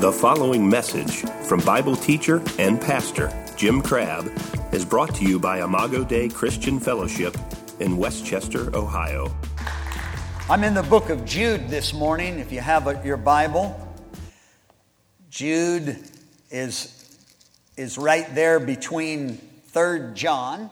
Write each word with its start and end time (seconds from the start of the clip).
The 0.00 0.12
following 0.12 0.68
message 0.68 1.22
from 1.48 1.60
Bible 1.60 1.96
teacher 1.96 2.42
and 2.58 2.78
pastor 2.78 3.32
Jim 3.56 3.80
Crabb 3.80 4.30
is 4.70 4.84
brought 4.84 5.14
to 5.14 5.24
you 5.24 5.38
by 5.38 5.62
Imago 5.62 6.04
Dei 6.04 6.28
Christian 6.28 6.78
Fellowship 6.78 7.34
in 7.80 7.96
Westchester, 7.96 8.76
Ohio. 8.76 9.34
I'm 10.50 10.64
in 10.64 10.74
the 10.74 10.82
book 10.82 11.08
of 11.08 11.24
Jude 11.24 11.70
this 11.70 11.94
morning. 11.94 12.38
If 12.40 12.52
you 12.52 12.60
have 12.60 13.06
your 13.06 13.16
Bible, 13.16 13.74
Jude 15.30 15.98
is, 16.50 17.18
is 17.78 17.96
right 17.96 18.32
there 18.34 18.60
between 18.60 19.38
3rd 19.72 20.12
John 20.12 20.68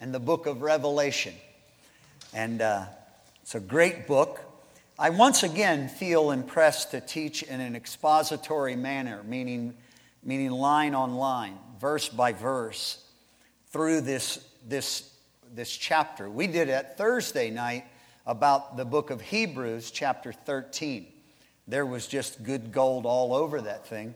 and 0.00 0.14
the 0.14 0.20
book 0.20 0.46
of 0.46 0.62
Revelation. 0.62 1.34
And 2.32 2.62
uh, 2.62 2.86
it's 3.42 3.54
a 3.54 3.60
great 3.60 4.06
book. 4.06 4.40
I 4.96 5.10
once 5.10 5.42
again 5.42 5.88
feel 5.88 6.30
impressed 6.30 6.92
to 6.92 7.00
teach 7.00 7.42
in 7.42 7.60
an 7.60 7.74
expository 7.74 8.76
manner, 8.76 9.24
meaning, 9.24 9.74
meaning 10.22 10.52
line 10.52 10.94
on 10.94 11.16
line, 11.16 11.58
verse 11.80 12.08
by 12.08 12.32
verse, 12.32 13.04
through 13.70 14.02
this, 14.02 14.46
this, 14.68 15.12
this 15.52 15.76
chapter. 15.76 16.30
We 16.30 16.46
did 16.46 16.68
it 16.68 16.94
Thursday 16.96 17.50
night 17.50 17.86
about 18.24 18.76
the 18.76 18.84
book 18.84 19.10
of 19.10 19.20
Hebrews, 19.20 19.90
chapter 19.90 20.32
13. 20.32 21.06
There 21.66 21.86
was 21.86 22.06
just 22.06 22.44
good 22.44 22.70
gold 22.70 23.04
all 23.04 23.34
over 23.34 23.62
that 23.62 23.88
thing. 23.88 24.14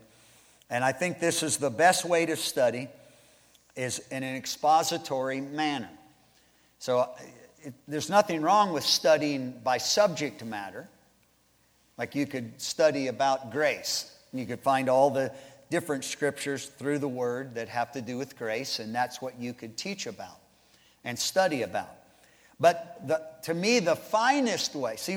And 0.70 0.84
I 0.84 0.92
think 0.92 1.18
this 1.18 1.42
is 1.42 1.56
the 1.56 1.70
best 1.70 2.04
way 2.04 2.24
to 2.24 2.36
study 2.36 2.86
is 3.74 3.98
in 4.12 4.22
an 4.22 4.36
expository 4.36 5.40
manner. 5.40 5.90
So 6.78 7.08
there's 7.86 8.10
nothing 8.10 8.42
wrong 8.42 8.72
with 8.72 8.84
studying 8.84 9.52
by 9.64 9.78
subject 9.78 10.44
matter. 10.44 10.88
Like 11.96 12.14
you 12.14 12.26
could 12.26 12.60
study 12.60 13.08
about 13.08 13.50
grace. 13.50 14.14
You 14.32 14.46
could 14.46 14.60
find 14.60 14.88
all 14.88 15.10
the 15.10 15.32
different 15.70 16.04
scriptures 16.04 16.66
through 16.66 16.98
the 16.98 17.08
Word 17.08 17.54
that 17.54 17.68
have 17.68 17.92
to 17.92 18.00
do 18.00 18.16
with 18.16 18.38
grace, 18.38 18.78
and 18.78 18.94
that's 18.94 19.20
what 19.20 19.38
you 19.38 19.52
could 19.52 19.76
teach 19.76 20.06
about 20.06 20.38
and 21.04 21.18
study 21.18 21.62
about. 21.62 21.90
But 22.60 23.06
the, 23.06 23.22
to 23.44 23.54
me, 23.54 23.78
the 23.80 23.96
finest 23.96 24.74
way, 24.74 24.96
see, 24.96 25.14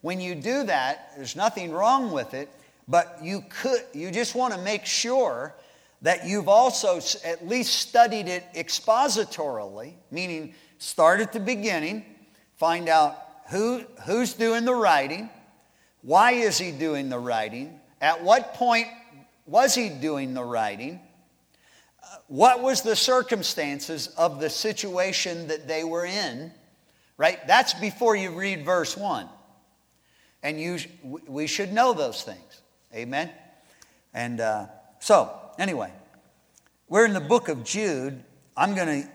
when 0.00 0.20
you 0.20 0.34
do 0.34 0.64
that, 0.64 1.12
there's 1.16 1.36
nothing 1.36 1.72
wrong 1.72 2.12
with 2.12 2.34
it, 2.34 2.48
but 2.88 3.18
you 3.22 3.44
could, 3.48 3.82
you 3.92 4.10
just 4.10 4.34
want 4.34 4.52
to 4.54 4.60
make 4.60 4.84
sure 4.84 5.54
that 6.02 6.26
you've 6.26 6.48
also 6.48 7.00
at 7.24 7.46
least 7.46 7.74
studied 7.74 8.26
it 8.26 8.44
expositorily, 8.54 9.92
meaning 10.10 10.54
Start 10.82 11.20
at 11.20 11.32
the 11.32 11.38
beginning, 11.38 12.04
find 12.56 12.88
out 12.88 13.16
who, 13.50 13.84
who's 14.04 14.34
doing 14.34 14.64
the 14.64 14.74
writing, 14.74 15.30
why 16.02 16.32
is 16.32 16.58
he 16.58 16.72
doing 16.72 17.08
the 17.08 17.20
writing, 17.20 17.78
at 18.00 18.24
what 18.24 18.54
point 18.54 18.88
was 19.46 19.76
he 19.76 19.90
doing 19.90 20.34
the 20.34 20.42
writing, 20.42 20.98
uh, 22.02 22.16
what 22.26 22.62
was 22.62 22.82
the 22.82 22.96
circumstances 22.96 24.08
of 24.18 24.40
the 24.40 24.50
situation 24.50 25.46
that 25.46 25.68
they 25.68 25.84
were 25.84 26.04
in, 26.04 26.50
right? 27.16 27.46
That's 27.46 27.74
before 27.74 28.16
you 28.16 28.32
read 28.32 28.64
verse 28.64 28.96
1. 28.96 29.28
And 30.42 30.60
you, 30.60 30.78
we 31.28 31.46
should 31.46 31.72
know 31.72 31.92
those 31.92 32.24
things. 32.24 32.60
Amen? 32.92 33.30
And 34.12 34.40
uh, 34.40 34.66
so, 34.98 35.32
anyway, 35.60 35.92
we're 36.88 37.06
in 37.06 37.12
the 37.12 37.20
book 37.20 37.48
of 37.48 37.62
Jude. 37.62 38.20
I'm 38.56 38.74
going 38.74 39.04
to 39.04 39.08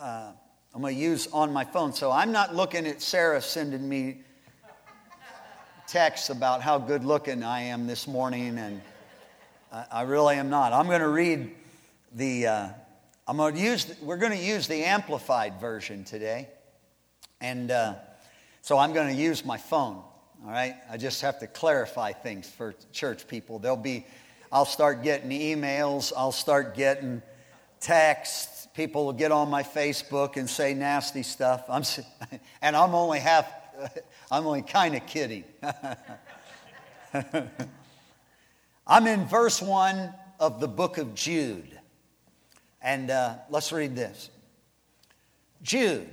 uh, 0.00 0.32
I'm 0.72 0.82
going 0.82 0.94
to 0.94 1.00
use 1.00 1.26
on 1.32 1.52
my 1.52 1.64
phone. 1.64 1.92
So 1.92 2.12
I'm 2.12 2.30
not 2.30 2.54
looking 2.54 2.86
at 2.86 3.02
Sarah 3.02 3.42
sending 3.42 3.88
me 3.88 4.18
texts 5.88 6.30
about 6.30 6.62
how 6.62 6.78
good 6.78 7.04
looking 7.04 7.42
I 7.42 7.62
am 7.62 7.88
this 7.88 8.06
morning, 8.06 8.56
and 8.56 8.80
I, 9.72 9.84
I 9.90 10.02
really 10.02 10.36
am 10.36 10.48
not. 10.48 10.72
I'm 10.72 10.86
going 10.86 11.00
to 11.00 11.08
read 11.08 11.50
the. 12.14 12.46
Uh, 12.46 12.68
I'm 13.26 13.36
going 13.36 13.56
to 13.56 13.60
use. 13.60 13.92
We're 14.00 14.16
going 14.16 14.30
to 14.30 14.38
use 14.38 14.68
the 14.68 14.84
amplified 14.84 15.60
version 15.60 16.04
today, 16.04 16.48
and 17.40 17.72
uh, 17.72 17.94
so 18.62 18.78
I'm 18.78 18.92
going 18.92 19.08
to 19.08 19.20
use 19.20 19.44
my 19.44 19.56
phone. 19.56 19.96
All 20.44 20.50
right. 20.52 20.76
I 20.88 20.98
just 20.98 21.20
have 21.22 21.40
to 21.40 21.48
clarify 21.48 22.12
things 22.12 22.48
for 22.48 22.76
church 22.92 23.26
people. 23.26 23.58
There'll 23.58 23.76
be. 23.76 24.06
I'll 24.52 24.64
start 24.64 25.02
getting 25.02 25.30
emails. 25.30 26.12
I'll 26.16 26.30
start 26.30 26.76
getting 26.76 27.22
texts 27.80 28.68
people 28.80 29.04
will 29.04 29.12
get 29.12 29.30
on 29.30 29.50
my 29.50 29.62
Facebook 29.62 30.38
and 30.38 30.48
say 30.48 30.72
nasty 30.72 31.22
stuff. 31.22 31.64
I'm, 31.68 31.82
and 32.62 32.74
I'm 32.74 32.94
only 32.94 33.18
half, 33.18 33.46
I'm 34.30 34.46
only 34.46 34.62
kind 34.62 34.94
of 34.94 35.06
kidding. 35.06 35.44
I'm 38.86 39.06
in 39.06 39.26
verse 39.26 39.60
1 39.60 40.14
of 40.38 40.60
the 40.60 40.68
book 40.68 40.96
of 40.96 41.14
Jude. 41.14 41.78
And 42.80 43.10
uh, 43.10 43.34
let's 43.50 43.70
read 43.70 43.94
this. 43.94 44.30
Jude. 45.62 46.08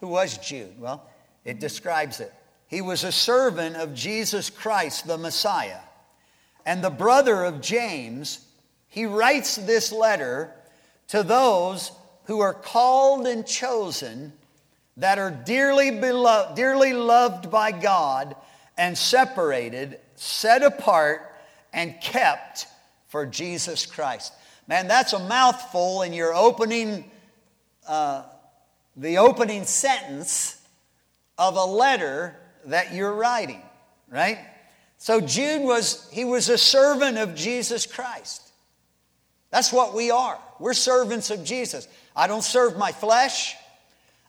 Who 0.00 0.08
was 0.08 0.36
Jude? 0.36 0.78
Well, 0.78 1.08
it 1.46 1.60
describes 1.60 2.20
it. 2.20 2.34
He 2.66 2.82
was 2.82 3.04
a 3.04 3.12
servant 3.12 3.76
of 3.76 3.94
Jesus 3.94 4.50
Christ, 4.50 5.06
the 5.06 5.16
Messiah, 5.16 5.80
and 6.66 6.84
the 6.84 6.90
brother 6.90 7.42
of 7.42 7.62
James. 7.62 8.46
He 8.86 9.06
writes 9.06 9.56
this 9.56 9.92
letter 9.92 10.54
to 11.08 11.22
those 11.22 11.92
who 12.24 12.40
are 12.40 12.54
called 12.54 13.26
and 13.26 13.46
chosen, 13.46 14.32
that 14.96 15.18
are 15.18 15.30
dearly 15.30 15.90
beloved, 15.90 16.56
dearly 16.56 16.92
loved 16.92 17.50
by 17.50 17.72
God, 17.72 18.36
and 18.78 18.96
separated, 18.96 19.98
set 20.16 20.62
apart, 20.62 21.34
and 21.72 22.00
kept 22.00 22.66
for 23.08 23.26
Jesus 23.26 23.86
Christ. 23.86 24.32
Man, 24.66 24.88
that's 24.88 25.12
a 25.12 25.18
mouthful 25.18 26.02
in 26.02 26.12
your 26.12 26.34
opening, 26.34 27.10
uh, 27.86 28.22
the 28.96 29.18
opening 29.18 29.64
sentence 29.64 30.60
of 31.36 31.56
a 31.56 31.64
letter 31.64 32.36
that 32.66 32.94
you're 32.94 33.12
writing, 33.12 33.60
right? 34.08 34.38
So 34.98 35.20
Jude 35.20 35.62
was, 35.62 36.08
he 36.12 36.24
was 36.24 36.48
a 36.48 36.56
servant 36.56 37.18
of 37.18 37.34
Jesus 37.34 37.86
Christ. 37.86 38.43
That's 39.54 39.72
what 39.72 39.94
we 39.94 40.10
are. 40.10 40.36
We're 40.58 40.74
servants 40.74 41.30
of 41.30 41.44
Jesus. 41.44 41.86
I 42.16 42.26
don't 42.26 42.42
serve 42.42 42.76
my 42.76 42.90
flesh. 42.90 43.54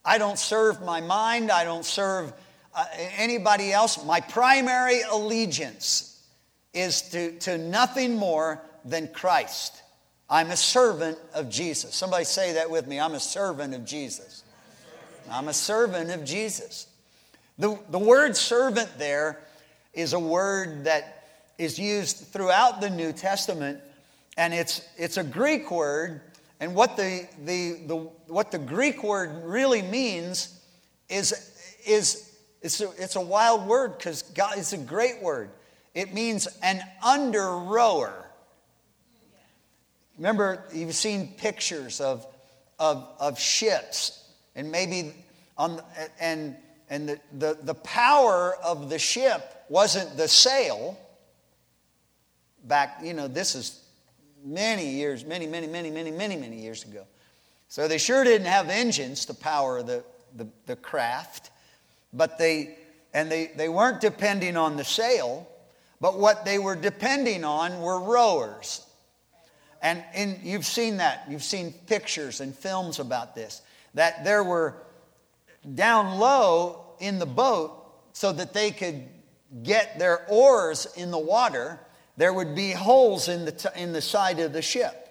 I 0.06 0.20
don't 0.20 0.38
serve 0.38 0.84
my 0.84 1.02
mind. 1.02 1.50
I 1.50 1.64
don't 1.64 1.84
serve 1.84 2.32
uh, 2.76 2.86
anybody 3.18 3.74
else. 3.74 4.06
My 4.06 4.20
primary 4.20 5.02
allegiance 5.02 6.24
is 6.76 7.02
to, 7.10 7.32
to 7.40 7.58
nothing 7.58 8.16
more 8.16 8.62
than 8.86 9.08
Christ. 9.08 9.82
I'm 10.30 10.52
a 10.52 10.56
servant 10.56 11.18
of 11.34 11.50
Jesus. 11.50 11.96
Somebody 11.96 12.26
say 12.26 12.54
that 12.54 12.70
with 12.70 12.86
me. 12.86 13.00
I'm 13.00 13.16
a 13.16 13.20
servant 13.20 13.74
of 13.74 13.84
Jesus. 13.84 14.44
I'm 15.32 15.48
a 15.48 15.54
servant 15.54 16.12
of 16.12 16.24
Jesus. 16.24 16.86
The, 17.58 17.80
the 17.90 17.98
word 17.98 18.38
servant 18.38 18.92
there 19.00 19.40
is 19.92 20.14
a 20.14 20.20
word 20.20 20.84
that 20.84 21.24
is 21.58 21.80
used 21.80 22.28
throughout 22.28 22.80
the 22.80 22.92
New 22.92 23.12
Testament 23.12 23.80
and 24.38 24.54
it's, 24.54 24.82
it's 24.98 25.18
a 25.18 25.24
Greek 25.24 25.72
word, 25.72 26.22
and 26.60 26.76
what 26.76 26.98
the, 26.98 27.28
the, 27.46 27.80
the, 27.86 27.96
what 28.28 28.52
the 28.52 28.60
Greek 28.60 29.04
word 29.04 29.44
really 29.44 29.82
means 29.82 30.60
is, 31.10 31.52
is 31.86 32.38
it's, 32.62 32.82
a, 32.82 32.90
it's 32.98 33.16
a 33.16 33.22
wild 33.22 33.68
word 33.68 33.98
because 33.98 34.24
God, 34.24 34.58
it's 34.58 34.74
a 34.74 34.78
great 34.78 35.22
word. 35.22 35.50
It 35.94 36.14
means 36.14 36.48
an 36.62 36.82
under 37.04 37.58
rower. 37.58 38.26
Remember, 40.18 40.64
you've 40.74 40.96
seen 40.96 41.34
pictures 41.38 42.02
of, 42.02 42.26
of, 42.80 43.08
of 43.20 43.40
ships, 43.40 44.30
and 44.56 44.72
maybe 44.72 45.14
on, 45.58 45.82
and, 46.20 46.56
and 46.90 47.10
the, 47.10 47.20
the, 47.38 47.58
the 47.64 47.76
power 47.76 48.56
of 48.64 48.90
the 48.90 49.00
ship 49.00 49.66
wasn't 49.70 50.16
the 50.18 50.28
sail. 50.28 50.98
Back, 52.64 53.00
you 53.04 53.14
know, 53.14 53.28
this 53.28 53.56
is 53.56 53.85
many 54.46 54.88
years, 54.88 55.26
many, 55.26 55.48
many, 55.48 55.68
many, 55.68 55.90
many, 55.90 56.12
many, 56.12 56.36
many 56.38 56.62
years 56.62 56.84
ago. 56.84 57.04
So 57.68 57.88
they 57.88 57.98
sure 57.98 58.24
didn't 58.24 58.48
have 58.48 58.70
engines 58.70 59.26
to 59.26 59.34
power 59.34 59.82
the, 59.82 60.04
the, 60.36 60.48
the 60.68 60.76
craft, 60.76 61.50
but 62.14 62.38
they, 62.38 62.78
and 63.14 63.30
they, 63.30 63.48
they 63.56 63.68
weren't 63.68 64.00
depending 64.00 64.56
on 64.56 64.78
the 64.78 64.84
sail, 64.84 65.50
but 66.00 66.20
what 66.20 66.46
they 66.46 66.60
were 66.60 66.76
depending 66.76 67.44
on 67.44 67.82
were 67.82 68.00
rowers. 68.00 68.86
And 69.82 70.04
in, 70.14 70.40
you've 70.44 70.66
seen 70.66 70.98
that. 70.98 71.26
You've 71.30 71.44
seen 71.44 71.74
pictures 71.88 72.40
and 72.42 72.56
films 72.56 73.00
about 73.00 73.36
this. 73.36 73.62
That 73.94 74.24
there 74.24 74.44
were 74.44 74.76
down 75.74 76.20
low 76.20 76.86
in 77.00 77.18
the 77.20 77.26
boat 77.26 77.72
so 78.14 78.32
that 78.32 78.54
they 78.54 78.72
could 78.72 79.04
get 79.64 80.00
their 80.00 80.26
oars 80.28 80.88
in 80.96 81.12
the 81.12 81.20
water 81.20 81.80
there 82.18 82.34
would 82.34 82.56
be 82.56 82.72
holes 82.72 83.28
in 83.28 83.46
the, 83.46 83.52
t- 83.52 83.70
in 83.76 83.94
the 83.94 84.02
side 84.02 84.40
of 84.40 84.54
the 84.54 84.62
ship. 84.62 85.02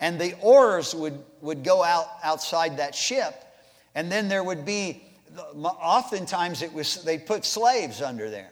And 0.00 0.20
the 0.20 0.34
oars 0.40 0.94
would, 0.94 1.18
would 1.40 1.64
go 1.64 1.82
out 1.82 2.06
outside 2.22 2.78
that 2.78 2.94
ship. 2.94 3.34
And 3.94 4.10
then 4.10 4.28
there 4.28 4.42
would 4.42 4.64
be, 4.64 5.02
oftentimes 5.54 6.62
it 6.62 6.72
was, 6.72 7.04
they 7.04 7.18
put 7.18 7.44
slaves 7.44 8.02
under 8.02 8.30
there. 8.30 8.50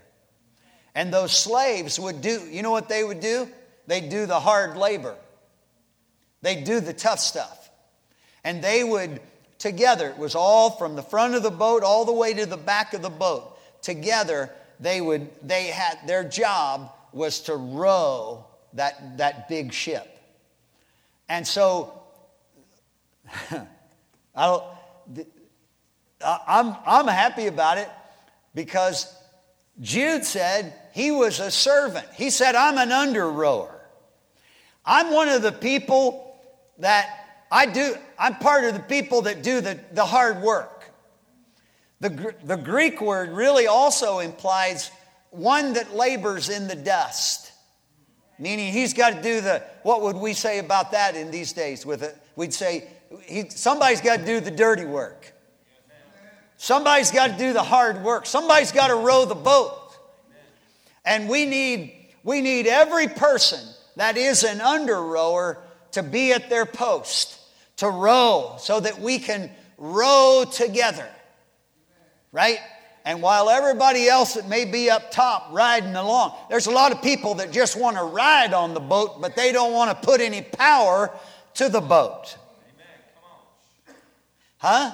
And 0.95 1.13
those 1.13 1.33
slaves 1.37 1.99
would 1.99 2.21
do, 2.21 2.43
you 2.51 2.63
know 2.63 2.71
what 2.71 2.89
they 2.89 3.03
would 3.03 3.21
do? 3.21 3.49
They'd 3.87 4.09
do 4.09 4.27
the 4.27 4.39
hard 4.39 4.77
labor. 4.77 5.17
They'd 6.43 6.65
do 6.65 6.81
the 6.81 6.93
tough 6.93 7.19
stuff. 7.19 7.71
And 8.45 8.63
they 8.63 8.85
would, 8.85 9.21
together, 9.59 10.09
it 10.09 10.19
was 10.19 10.35
all 10.35 10.71
from 10.71 10.95
the 10.97 11.03
front 11.03 11.35
of 11.35 11.43
the 11.43 11.51
boat 11.51 11.83
all 11.83 12.05
the 12.05 12.13
way 12.13 12.35
to 12.35 12.47
the 12.47 12.57
back 12.57 12.93
of 12.93 13.03
the 13.03 13.11
boat. 13.11 13.59
Together, 13.81 14.51
they 14.79 15.01
would, 15.01 15.29
they 15.43 15.67
had, 15.67 15.99
their 16.07 16.25
job 16.25 16.93
was 17.13 17.41
to 17.43 17.57
row 17.57 18.47
that, 18.75 19.19
that 19.19 19.49
big 19.49 19.73
ship. 19.73 20.09
And 21.29 21.47
so, 21.47 22.03
I 24.35 24.61
I'm, 26.25 26.77
I'm 26.87 27.09
happy 27.09 27.47
about 27.47 27.79
it 27.79 27.89
because 28.55 29.13
Jude 29.81 30.25
said 30.25 30.75
he 30.93 31.11
was 31.11 31.41
a 31.41 31.51
servant. 31.51 32.07
He 32.15 32.31
said, 32.31 32.55
I'm 32.55 32.79
an 32.79 32.93
under 32.93 33.29
rower. 33.29 33.81
I'm 34.85 35.13
one 35.13 35.29
of 35.29 35.43
the 35.43 35.53
people 35.53 36.37
that 36.79 37.47
I 37.51 37.67
do, 37.67 37.95
I'm 38.19 38.37
part 38.37 38.65
of 38.65 38.75
the 38.75 38.81
people 38.81 39.23
that 39.23 39.43
do 39.43 39.61
the, 39.61 39.79
the 39.93 40.05
hard 40.05 40.43
work. 40.43 40.91
The, 42.01 42.35
the 42.43 42.57
Greek 42.57 43.01
word 43.01 43.31
really 43.31 43.67
also 43.67 44.19
implies 44.19 44.91
one 45.33 45.73
that 45.73 45.95
labors 45.95 46.49
in 46.51 46.69
the 46.69 46.77
dust, 46.77 47.51
meaning 48.39 48.73
he's 48.73 48.95
got 48.95 49.15
to 49.15 49.23
do 49.23 49.41
the, 49.41 49.63
what 49.83 50.03
would 50.03 50.17
we 50.17 50.35
say 50.35 50.59
about 50.59 50.93
that 50.93 51.17
in 51.17 51.31
these 51.31 51.53
days? 51.53 51.85
With 51.85 52.03
it, 52.03 52.17
we'd 52.37 52.55
say, 52.55 52.87
he, 53.27 53.49
somebody's 53.49 54.01
got 54.01 54.21
to 54.21 54.27
do 54.27 54.41
the 54.41 54.51
dirty 54.51 54.85
work. 54.85 55.33
Somebody's 56.59 57.11
got 57.11 57.31
to 57.31 57.39
do 57.39 57.53
the 57.53 57.63
hard 57.63 58.05
work. 58.05 58.27
Somebody's 58.27 58.73
got 58.73 58.89
to 58.89 58.95
row 58.95 59.25
the 59.25 59.35
boat. 59.35 59.97
And 61.05 61.29
we 61.29 61.47
need, 61.47 61.93
we 62.23 62.41
need 62.41 62.67
every 62.67 63.09
person 63.09 63.59
that 63.97 64.17
is 64.17 64.45
an 64.45 64.61
under 64.61 65.03
rower 65.03 65.59
to 65.93 66.03
be 66.03 66.33
at 66.33 66.49
their 66.49 66.67
post, 66.67 67.41
to 67.79 67.89
row, 67.89 68.57
so 68.59 68.79
that 68.79 69.01
we 69.01 69.19
can 69.19 69.51
row 69.77 70.45
together. 70.51 71.09
Right? 72.31 72.59
And 73.05 73.21
while 73.21 73.51
everybody 73.51 74.09
else 74.09 74.35
that 74.35 74.49
may 74.49 74.65
be 74.65 74.89
up 74.89 75.11
top 75.11 75.49
riding 75.51 75.97
along, 75.97 76.37
there's 76.49 76.67
a 76.67 76.71
lot 76.71 76.93
of 76.93 77.03
people 77.03 77.35
that 77.37 77.51
just 77.51 77.77
want 77.77 77.97
to 77.97 78.05
ride 78.05 78.55
on 78.55 78.75
the 78.75 78.81
boat, 78.81 79.21
but 79.21 79.35
they 79.35 79.51
don't 79.51 79.73
want 79.73 79.91
to 79.91 80.07
put 80.07 80.21
any 80.21 80.43
power 80.43 81.11
to 81.55 81.69
the 81.69 81.81
boat. 81.81 82.37
Huh? 84.59 84.93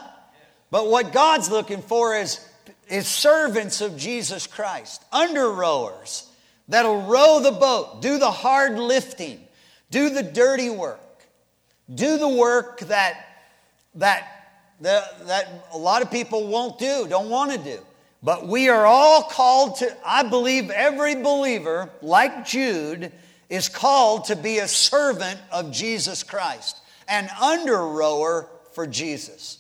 But 0.71 0.89
what 0.89 1.13
God's 1.13 1.51
looking 1.51 1.83
for 1.83 2.17
is, 2.17 2.47
is 2.89 3.07
servants 3.07 3.83
of 3.83 3.97
Jesus 3.99 4.47
Christ, 4.47 5.05
under 5.13 5.51
rowers 5.51 6.31
that'll 6.69 7.03
row 7.03 7.41
the 7.41 7.53
boat, 7.53 8.01
do 8.01 8.19
the 8.19 8.31
hard 8.31 8.79
lifting, 8.79 9.41
do 9.91 10.09
the 10.09 10.23
dirty 10.23 10.71
work, 10.71 11.01
do 11.95 12.17
the 12.17 12.29
work 12.29 12.81
that, 12.81 13.27
that, 13.97 14.61
that, 14.81 15.27
that 15.27 15.67
a 15.73 15.79
lot 15.79 16.01
of 16.01 16.11
people 16.11 16.47
won't 16.47 16.79
do, 16.79 17.07
don't 17.09 17.29
want 17.29 17.53
to 17.53 17.59
do. 17.59 17.79
But 18.23 18.49
we 18.49 18.69
are 18.69 18.85
all 18.85 19.23
called 19.23 19.77
to, 19.77 19.97
I 20.05 20.25
believe 20.25 20.71
every 20.71 21.15
believer, 21.15 21.91
like 22.03 22.47
Jude, 22.47 23.13
is 23.49 23.69
called 23.69 24.25
to 24.27 24.37
be 24.37 24.59
a 24.59 24.69
servant 24.69 25.39
of 25.53 25.71
Jesus 25.71 26.23
Christ, 26.23 26.79
an 27.07 27.29
under 27.41 27.79
rower 27.79 28.49
for 28.73 28.87
Jesus. 28.87 29.59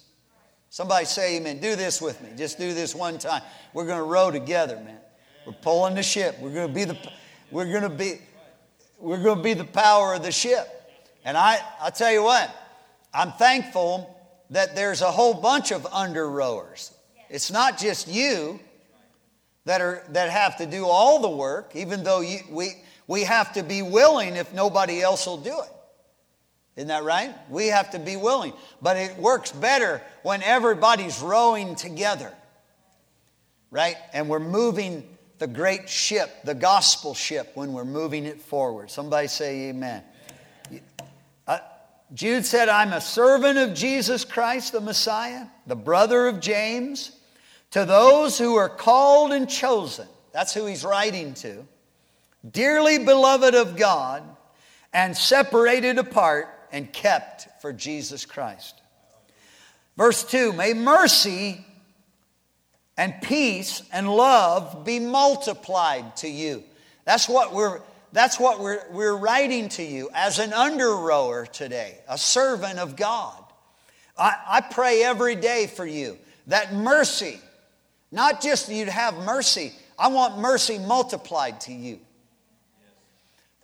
Somebody 0.70 1.06
say 1.06 1.36
amen. 1.36 1.60
Do 1.60 1.76
this 1.76 2.02
with 2.02 2.20
me. 2.22 2.30
Just 2.36 2.58
do 2.58 2.74
this 2.74 2.94
one 2.94 3.18
time. 3.18 3.42
We're 3.72 3.86
going 3.86 3.98
to 3.98 4.04
row 4.04 4.30
together, 4.30 4.76
man. 4.76 4.98
We're 5.46 5.54
pulling 5.54 5.94
the 5.94 6.02
ship. 6.02 6.36
We're 6.40 6.52
going 6.52 6.68
to 6.68 6.74
be 6.74 6.84
the 6.84 6.98
we're 7.50 7.70
going 7.70 7.82
to 7.82 7.88
be 7.88 8.20
we're 8.98 9.22
going 9.22 9.38
to 9.38 9.42
be 9.42 9.54
the 9.54 9.64
power 9.64 10.14
of 10.14 10.22
the 10.22 10.32
ship. 10.32 10.68
And 11.24 11.36
I 11.36 11.58
I 11.80 11.90
tell 11.90 12.12
you 12.12 12.22
what, 12.22 12.54
I'm 13.14 13.32
thankful 13.32 14.14
that 14.50 14.76
there's 14.76 15.00
a 15.00 15.10
whole 15.10 15.34
bunch 15.34 15.72
of 15.72 15.86
under 15.86 16.28
rowers. 16.28 16.92
It's 17.30 17.50
not 17.50 17.78
just 17.78 18.08
you 18.08 18.60
that 19.64 19.80
are 19.80 20.02
that 20.10 20.30
have 20.30 20.56
to 20.58 20.66
do 20.66 20.86
all 20.86 21.20
the 21.20 21.28
work, 21.28 21.72
even 21.74 22.02
though 22.02 22.20
you, 22.20 22.38
we 22.50 22.82
we 23.06 23.24
have 23.24 23.52
to 23.54 23.62
be 23.62 23.82
willing 23.82 24.36
if 24.36 24.52
nobody 24.52 25.00
else 25.02 25.26
will 25.26 25.36
do 25.38 25.60
it. 25.60 25.70
Isn't 26.76 26.88
that 26.88 27.02
right? 27.02 27.34
We 27.50 27.66
have 27.66 27.90
to 27.90 27.98
be 27.98 28.16
willing. 28.16 28.52
But 28.80 28.96
it 28.96 29.16
works 29.16 29.50
better 29.50 30.00
when 30.22 30.42
everybody's 30.42 31.20
rowing 31.20 31.74
together, 31.74 32.32
right? 33.72 33.96
And 34.12 34.28
we're 34.28 34.38
moving 34.38 35.02
the 35.38 35.48
great 35.48 35.88
ship, 35.88 36.30
the 36.44 36.54
gospel 36.54 37.14
ship, 37.14 37.50
when 37.54 37.72
we're 37.72 37.84
moving 37.84 38.26
it 38.26 38.40
forward. 38.40 38.92
Somebody 38.92 39.26
say 39.26 39.70
amen. 39.70 40.04
Uh, 41.48 41.58
Jude 42.14 42.46
said, 42.46 42.68
I'm 42.68 42.92
a 42.92 43.00
servant 43.00 43.58
of 43.58 43.74
Jesus 43.74 44.24
Christ, 44.24 44.72
the 44.72 44.80
Messiah, 44.80 45.46
the 45.66 45.76
brother 45.76 46.28
of 46.28 46.40
James, 46.40 47.17
to 47.72 47.84
those 47.84 48.38
who 48.38 48.56
are 48.56 48.68
called 48.68 49.32
and 49.32 49.48
chosen. 49.48 50.06
That's 50.32 50.54
who 50.54 50.66
he's 50.66 50.84
writing 50.84 51.34
to. 51.34 51.66
Dearly 52.48 52.98
beloved 52.98 53.54
of 53.54 53.76
God 53.76 54.22
and 54.92 55.16
separated 55.16 55.98
apart 55.98 56.48
and 56.72 56.92
kept 56.92 57.60
for 57.60 57.72
Jesus 57.72 58.24
Christ. 58.24 58.80
Verse 59.96 60.24
2 60.24 60.52
May 60.52 60.74
mercy 60.74 61.64
and 62.96 63.14
peace 63.22 63.82
and 63.92 64.08
love 64.08 64.84
be 64.84 64.98
multiplied 64.98 66.16
to 66.16 66.28
you. 66.28 66.64
That's 67.04 67.28
what 67.28 67.52
we're 67.52 67.80
that's 68.12 68.40
what 68.40 68.60
we're, 68.60 68.82
we're 68.90 69.16
writing 69.16 69.68
to 69.70 69.82
you 69.82 70.08
as 70.14 70.38
an 70.38 70.52
under 70.52 70.96
rower 70.96 71.44
today, 71.44 71.98
a 72.08 72.16
servant 72.16 72.78
of 72.78 72.96
God. 72.96 73.44
I, 74.16 74.34
I 74.46 74.60
pray 74.62 75.02
every 75.02 75.36
day 75.36 75.66
for 75.66 75.84
you 75.84 76.18
that 76.46 76.72
mercy, 76.72 77.38
not 78.10 78.40
just 78.40 78.68
you'd 78.68 78.88
have 78.88 79.14
mercy, 79.24 79.72
I 79.98 80.08
want 80.08 80.38
mercy 80.38 80.78
multiplied 80.78 81.60
to 81.62 81.72
you. 81.72 81.98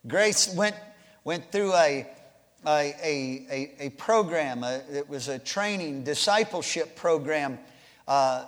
Grace 0.06 0.54
went, 0.54 0.76
went 1.24 1.50
through 1.50 1.72
a, 1.74 2.06
a, 2.66 2.94
a, 3.02 3.70
a, 3.78 3.90
program. 3.90 4.64
A, 4.64 4.82
it 4.92 5.08
was 5.08 5.28
a 5.28 5.38
training, 5.38 6.04
discipleship 6.04 6.96
program. 6.96 7.58
Uh, 8.06 8.44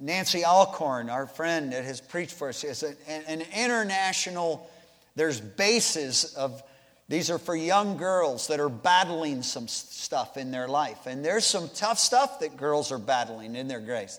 Nancy 0.00 0.44
Alcorn, 0.44 1.10
our 1.10 1.26
friend 1.26 1.72
that 1.72 1.84
has 1.84 2.00
preached 2.00 2.32
for 2.32 2.48
us, 2.48 2.64
is 2.64 2.82
an, 2.82 2.96
an 3.06 3.42
international, 3.54 4.68
there's 5.14 5.40
bases 5.40 6.34
of, 6.34 6.62
these 7.08 7.30
are 7.30 7.38
for 7.38 7.54
young 7.54 7.96
girls 7.96 8.46
that 8.48 8.60
are 8.60 8.68
battling 8.68 9.42
some 9.42 9.68
stuff 9.68 10.36
in 10.36 10.50
their 10.50 10.66
life. 10.66 11.06
And 11.06 11.24
there's 11.24 11.44
some 11.44 11.68
tough 11.74 11.98
stuff 11.98 12.40
that 12.40 12.56
girls 12.56 12.90
are 12.90 12.98
battling 12.98 13.56
in 13.56 13.68
their 13.68 13.80
grace. 13.80 14.18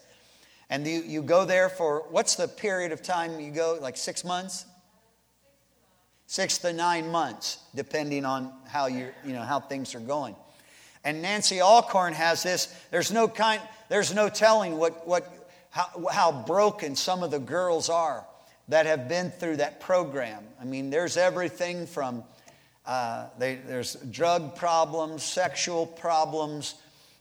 And 0.72 0.88
you, 0.88 1.04
you 1.04 1.22
go 1.22 1.46
there 1.46 1.70
for, 1.70 2.06
what's 2.10 2.36
the 2.36 2.48
period 2.48 2.92
of 2.92 3.04
time 3.04 3.40
you 3.40 3.52
go? 3.52 3.78
Like 3.80 3.98
six 3.98 4.24
months? 4.24 4.66
six 6.32 6.60
to 6.60 6.72
nine 6.72 7.12
months, 7.12 7.60
depending 7.76 8.24
on 8.24 8.54
how 8.66 8.86
you 8.86 9.10
you 9.26 9.34
know 9.34 9.42
how 9.42 9.60
things 9.60 9.94
are 9.94 10.00
going. 10.00 10.34
And 11.04 11.22
Nancy 11.22 11.60
Alcorn 11.60 12.14
has 12.14 12.42
this. 12.42 12.74
There's 12.90 13.12
no 13.12 13.28
kind. 13.28 13.62
There's 13.90 14.14
no 14.14 14.30
telling 14.30 14.78
what 14.78 15.06
what 15.06 15.28
how, 15.72 16.08
how 16.10 16.32
broken 16.44 16.96
some 16.96 17.22
of 17.22 17.32
the 17.32 17.40
girls 17.40 17.90
are 17.90 18.26
that 18.70 18.86
have 18.86 19.10
been 19.10 19.30
through 19.30 19.58
that 19.58 19.82
program. 19.82 20.46
I 20.60 20.64
mean, 20.64 20.90
there's 20.90 21.18
everything 21.18 21.86
from 21.86 22.24
uh, 22.86 23.28
they, 23.38 23.56
there's 23.56 23.96
drug 23.96 24.56
problems, 24.56 25.24
sexual 25.24 25.86
problems. 25.86 26.76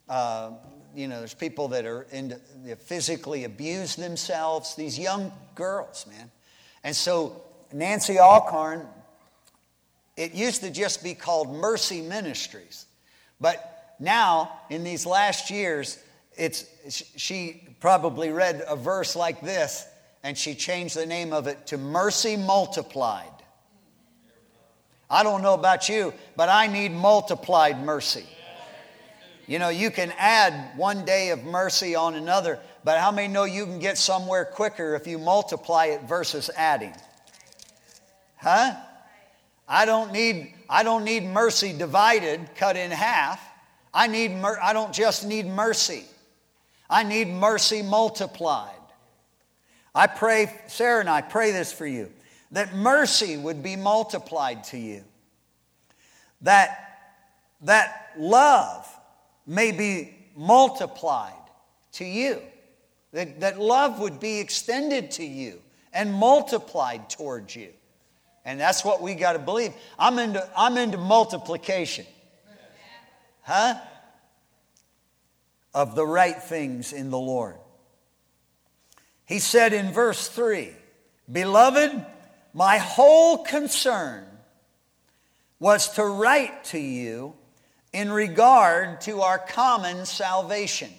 Uh, 0.09 0.53
you 0.95 1.09
know, 1.09 1.19
there's 1.19 1.35
people 1.35 1.69
that 1.69 1.85
are 1.85 2.07
into, 2.11 2.41
physically 2.79 3.45
abuse 3.45 3.97
themselves. 3.97 4.75
These 4.75 4.99
young 4.99 5.33
girls, 5.55 6.07
man. 6.09 6.31
And 6.83 6.95
so 6.95 7.43
Nancy 7.73 8.19
Alcorn 8.19 8.87
it 10.21 10.35
used 10.35 10.61
to 10.61 10.71
just 10.71 11.03
be 11.03 11.15
called 11.15 11.51
Mercy 11.51 12.03
Ministries. 12.03 12.85
But 13.41 13.95
now, 13.99 14.53
in 14.69 14.85
these 14.85 15.07
last 15.07 15.51
years, 15.51 15.99
it's, 16.37 16.67
she 17.17 17.67
probably 17.81 18.31
read 18.31 18.63
a 18.69 18.77
verse 18.77 19.17
like 19.17 19.41
this 19.41 19.87
and 20.23 20.37
she 20.37 20.55
changed 20.55 20.95
the 20.95 21.07
name 21.07 21.33
of 21.33 21.47
it 21.47 21.67
to 21.69 21.79
Mercy 21.79 22.37
Multiplied. 22.37 23.33
I 25.09 25.23
don't 25.23 25.41
know 25.41 25.55
about 25.55 25.89
you, 25.89 26.13
but 26.37 26.51
I 26.51 26.67
need 26.67 26.93
multiplied 26.93 27.83
mercy. 27.83 28.27
You 29.47 29.59
know, 29.59 29.69
you 29.69 29.91
can 29.91 30.13
add 30.17 30.77
one 30.77 31.05
day 31.05 31.31
of 31.31 31.45
mercy 31.45 31.95
on 31.95 32.15
another, 32.15 32.59
but 32.85 32.99
how 32.99 33.11
many 33.11 33.29
know 33.29 33.45
you 33.45 33.65
can 33.65 33.79
get 33.79 33.99
somewhere 33.99 34.45
quicker 34.45 34.95
if 34.95 35.07
you 35.07 35.19
multiply 35.19 35.87
it 35.87 36.03
versus 36.03 36.51
adding? 36.57 36.95
Huh? 38.37 38.75
I 39.69 39.85
don't 39.85 40.13
need, 40.13 40.55
I 40.69 40.83
don't 40.83 41.05
need 41.05 41.25
mercy 41.25 41.77
divided, 41.77 42.41
cut 42.57 42.77
in 42.77 42.91
half. 42.91 43.41
I, 43.93 44.07
need 44.07 44.33
mer- 44.33 44.59
I 44.61 44.73
don't 44.73 44.93
just 44.93 45.27
need 45.27 45.47
mercy. 45.47 46.05
I 46.89 47.03
need 47.03 47.29
mercy 47.29 47.83
multiplied. 47.83 48.75
I 49.95 50.07
pray, 50.07 50.53
Sarah 50.69 51.01
and 51.01 51.09
I 51.09 51.23
pray 51.23 51.53
this 51.53 51.73
for 51.73 51.87
you, 51.87 52.11
that 52.53 52.75
mercy 52.75 53.37
would 53.37 53.63
be 53.63 53.77
multiplied 53.77 54.65
to 54.65 54.79
you, 54.79 55.05
that, 56.43 56.99
that 57.63 58.13
love 58.19 58.89
may 59.51 59.73
be 59.73 60.15
multiplied 60.37 61.33
to 61.93 62.05
you, 62.05 62.41
that, 63.13 63.41
that 63.41 63.59
love 63.59 63.99
would 63.99 64.21
be 64.21 64.39
extended 64.39 65.11
to 65.11 65.25
you 65.25 65.61
and 65.93 66.15
multiplied 66.15 67.11
towards 67.11 67.57
you. 67.57 67.71
And 68.45 68.61
that's 68.61 68.85
what 68.85 69.03
we 69.03 69.15
got 69.15 69.33
to 69.33 69.41
believe. 69.41 69.73
I'm 69.99 70.21
into, 70.21 70.49
I'm 70.57 70.79
into 70.79 70.99
multiplication. 70.99 72.07
Huh? 73.43 73.75
Of 75.75 75.97
the 75.97 76.07
right 76.07 76.41
things 76.41 76.93
in 76.93 77.11
the 77.11 77.19
Lord. 77.19 77.57
He 79.27 79.41
said 79.41 79.73
in 79.73 79.93
verse 79.93 80.29
3 80.29 80.71
Beloved, 81.31 82.07
my 82.55 82.79
whole 82.79 83.39
concern 83.39 84.25
was 85.59 85.95
to 85.95 86.05
write 86.05 86.65
to 86.67 86.79
you 86.79 87.35
in 87.93 88.11
regard 88.11 89.01
to 89.03 89.23
our 89.23 89.39
common 89.39 90.07
salvation. 90.07 90.91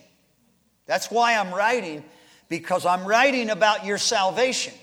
That's 0.85 1.09
why 1.09 1.35
I'm 1.35 1.53
writing, 1.53 2.03
because 2.49 2.85
I'm 2.85 3.05
writing 3.05 3.49
about 3.49 3.85
your 3.85 3.97
salvation. 3.97 4.73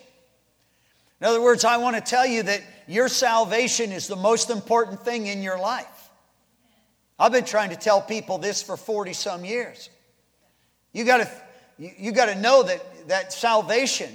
In 1.21 1.27
other 1.27 1.43
words, 1.43 1.65
I 1.65 1.77
want 1.79 1.97
to 1.97 2.03
tell 2.03 2.27
you 2.27 2.43
that 2.45 2.63
your 2.87 3.09
salvation 3.09 3.93
is 3.93 4.07
the 4.07 4.17
most 4.17 4.51
important 4.51 5.05
thing 5.05 5.27
in 5.27 5.43
your 5.43 5.59
life. 5.59 5.87
I've 7.19 7.33
been 7.33 7.45
trying 7.45 7.71
to 7.71 7.77
tell 7.77 8.01
people 8.01 8.39
this 8.39 8.63
for 8.63 8.77
40 8.77 9.13
some 9.13 9.45
years. 9.45 9.91
You 10.93 11.05
got 11.05 11.19
to 11.19 11.31
you, 11.79 12.11
got 12.13 12.27
to 12.27 12.35
know 12.35 12.65
that, 12.65 13.09
that 13.09 13.33
salvation 13.33 14.11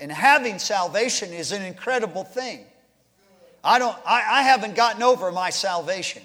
and 0.00 0.10
having 0.10 0.58
salvation 0.58 1.32
is 1.32 1.52
an 1.52 1.62
incredible 1.62 2.24
thing. 2.24 2.64
I, 3.62 3.78
don't, 3.78 3.96
I, 4.06 4.38
I 4.38 4.42
haven't 4.42 4.74
gotten 4.74 5.02
over 5.02 5.32
my 5.32 5.50
salvation, 5.50 6.22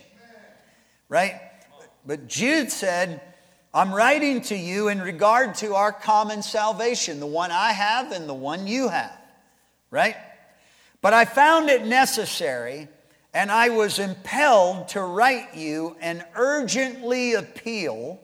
right? 1.09 1.39
But 2.05 2.27
Jude 2.27 2.71
said, 2.71 3.21
I'm 3.73 3.93
writing 3.93 4.41
to 4.43 4.55
you 4.55 4.89
in 4.89 5.01
regard 5.01 5.55
to 5.55 5.75
our 5.75 5.91
common 5.91 6.43
salvation, 6.43 7.19
the 7.19 7.27
one 7.27 7.51
I 7.51 7.71
have 7.71 8.11
and 8.11 8.29
the 8.29 8.33
one 8.33 8.67
you 8.67 8.89
have, 8.89 9.17
right? 9.89 10.15
But 11.01 11.13
I 11.13 11.25
found 11.25 11.69
it 11.69 11.85
necessary 11.85 12.87
and 13.33 13.51
I 13.51 13.69
was 13.69 13.97
impelled 13.97 14.89
to 14.89 15.01
write 15.01 15.55
you 15.55 15.95
and 16.01 16.23
urgently 16.35 17.33
appeal 17.33 18.19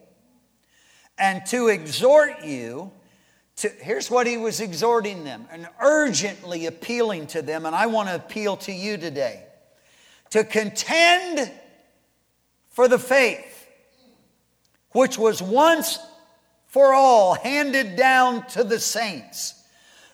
and 1.18 1.46
to 1.48 1.68
exhort 1.68 2.44
you 2.44 2.92
to, 3.58 3.70
here's 3.82 4.10
what 4.10 4.26
he 4.26 4.38
was 4.38 4.62
exhorting 4.62 5.24
them 5.24 5.46
and 5.52 5.68
urgently 5.82 6.68
appealing 6.68 7.28
to 7.28 7.42
them, 7.42 7.66
and 7.66 7.76
I 7.76 7.88
want 7.88 8.08
to 8.08 8.16
appeal 8.16 8.56
to 8.58 8.72
you 8.72 8.98
today 8.98 9.44
to 10.30 10.46
contend 10.46 11.52
for 12.80 12.88
the 12.88 12.98
faith 12.98 13.68
which 14.94 15.18
was 15.18 15.42
once 15.42 16.00
for 16.68 16.94
all 16.94 17.34
handed 17.34 17.98
down 17.98 18.48
to 18.48 18.64
the 18.64 18.80
saints. 18.80 19.66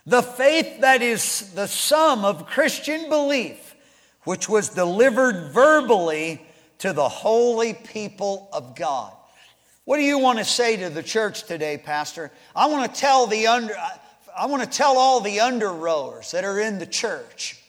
The 0.07 0.23
faith 0.23 0.81
that 0.81 1.03
is 1.03 1.51
the 1.53 1.67
sum 1.67 2.25
of 2.25 2.47
Christian 2.47 3.07
belief, 3.07 3.75
which 4.23 4.49
was 4.49 4.69
delivered 4.69 5.51
verbally 5.51 6.41
to 6.79 6.91
the 6.91 7.07
holy 7.07 7.75
people 7.75 8.49
of 8.51 8.75
God. 8.75 9.13
What 9.83 9.97
do 9.97 10.03
you 10.03 10.17
want 10.17 10.39
to 10.39 10.43
say 10.43 10.75
to 10.75 10.89
the 10.89 11.03
church 11.03 11.43
today, 11.43 11.77
Pastor? 11.77 12.31
I 12.55 12.65
want 12.65 12.91
to 12.91 12.99
tell 12.99 13.27
the 13.27 13.45
under, 13.45 13.75
I 14.35 14.47
want 14.47 14.63
to 14.63 14.67
tell 14.67 14.97
all 14.97 15.19
the 15.19 15.39
under 15.39 15.71
rowers 15.71 16.31
that 16.31 16.43
are 16.43 16.59
in 16.59 16.79
the 16.79 16.87
church. 16.87 17.61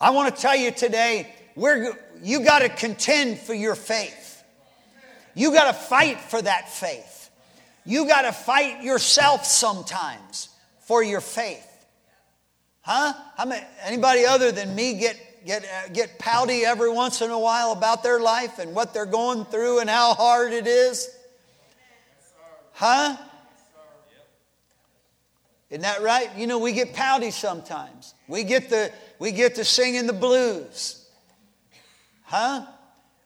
I 0.00 0.08
want 0.12 0.34
to 0.34 0.40
tell 0.40 0.56
you 0.56 0.70
today, 0.70 1.34
we're, 1.54 1.96
you 2.22 2.44
got 2.44 2.60
to 2.60 2.68
contend 2.68 3.38
for 3.38 3.54
your 3.54 3.74
faith. 3.74 4.42
You 5.34 5.52
got 5.52 5.66
to 5.66 5.72
fight 5.72 6.20
for 6.20 6.40
that 6.40 6.70
faith. 6.70 7.30
You 7.84 8.06
got 8.06 8.22
to 8.22 8.32
fight 8.32 8.82
yourself 8.82 9.44
sometimes 9.44 10.48
for 10.80 11.02
your 11.02 11.20
faith. 11.20 11.68
Huh? 12.82 13.12
How 13.36 13.44
many, 13.44 13.64
anybody 13.84 14.24
other 14.26 14.52
than 14.52 14.74
me 14.74 14.94
get 14.94 15.16
get, 15.44 15.64
uh, 15.64 15.88
get 15.92 16.18
pouty 16.18 16.64
every 16.64 16.90
once 16.90 17.20
in 17.20 17.30
a 17.30 17.38
while 17.38 17.72
about 17.72 18.02
their 18.02 18.20
life 18.20 18.58
and 18.58 18.74
what 18.74 18.94
they're 18.94 19.06
going 19.06 19.44
through 19.46 19.80
and 19.80 19.90
how 19.90 20.14
hard 20.14 20.52
it 20.52 20.66
is? 20.66 21.08
Huh? 22.72 23.16
Isn't 25.70 25.82
that 25.82 26.02
right? 26.02 26.28
You 26.36 26.46
know, 26.46 26.58
we 26.58 26.72
get 26.72 26.92
pouty 26.92 27.30
sometimes. 27.30 28.14
We 28.28 28.44
get 28.44 28.68
the 28.68 28.92
we 29.18 29.32
get 29.32 29.54
to 29.54 29.64
singing 29.64 30.06
the 30.06 30.12
blues. 30.12 31.01
Huh? 32.32 32.64